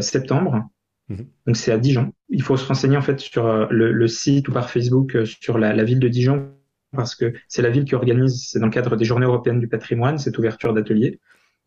[0.00, 0.68] septembre.
[1.08, 2.12] Mmh Donc, c'est à Dijon.
[2.28, 5.72] Il faut se renseigner, en fait, sur le, le site ou par Facebook sur la,
[5.72, 6.50] la ville de Dijon
[6.96, 9.68] parce que c'est la ville qui organise, c'est dans le cadre des Journées européennes du
[9.68, 11.20] patrimoine, cette ouverture d'atelier.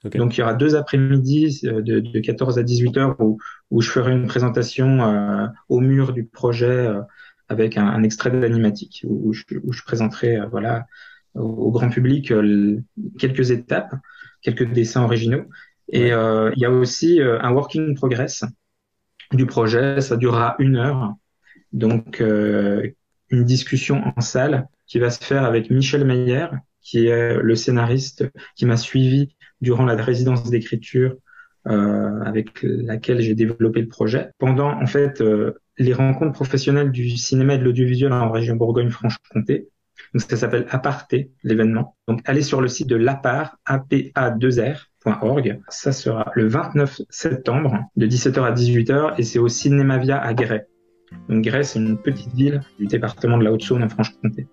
[0.04, 3.38] Donc il y aura deux après-midi euh, de, de, 14 à 18 heures où,
[3.70, 7.02] où je ferai une présentation euh, au mur du projet euh,
[7.50, 10.86] avec un, un extrait d'animatique où, je, où je présenterai voilà
[11.36, 12.34] au, grand public
[13.18, 13.94] quelques étapes,
[14.42, 15.46] quelques dessins originaux.
[15.92, 18.44] Et il y a aussi un working progress
[19.32, 20.02] du projet.
[20.02, 21.16] Ça durera une heure.
[21.72, 26.48] Donc une discussion en salle qui va se faire avec Michel Meyer,
[26.82, 31.16] qui est le scénariste qui m'a suivi durant la résidence d'écriture
[31.68, 34.32] euh, avec laquelle j'ai développé le projet.
[34.38, 39.68] Pendant en fait euh, les rencontres professionnelles du cinéma et de l'audiovisuel en région Bourgogne-Franche-Comté.
[40.14, 41.96] Donc ça s'appelle Aparté, l'événement.
[42.08, 45.62] Donc allez sur le site de l'APAR, apa2r.org.
[45.70, 50.68] Ça sera le 29 septembre de 17h à 18h et c'est au Cinémavia à Guéret.
[51.28, 54.48] Donc Guéret, c'est une petite ville du département de la Haute-Saône en Franche-Comté.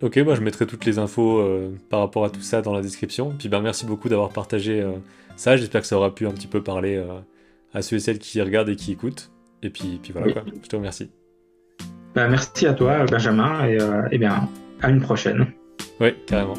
[0.00, 2.82] Ok, bah, je mettrai toutes les infos euh, par rapport à tout ça dans la
[2.82, 3.34] description.
[3.36, 4.92] Puis ben, merci beaucoup d'avoir partagé euh,
[5.36, 5.56] ça.
[5.56, 7.18] J'espère que ça aura pu un petit peu parler euh,
[7.72, 9.32] à ceux et celles qui regardent et qui écoutent.
[9.62, 10.44] Et puis, puis voilà quoi.
[10.62, 11.10] Je te remercie.
[12.14, 15.46] Ben, merci à toi, Benjamin, et, euh, eh à une prochaine.
[16.00, 16.54] Oui, carrément.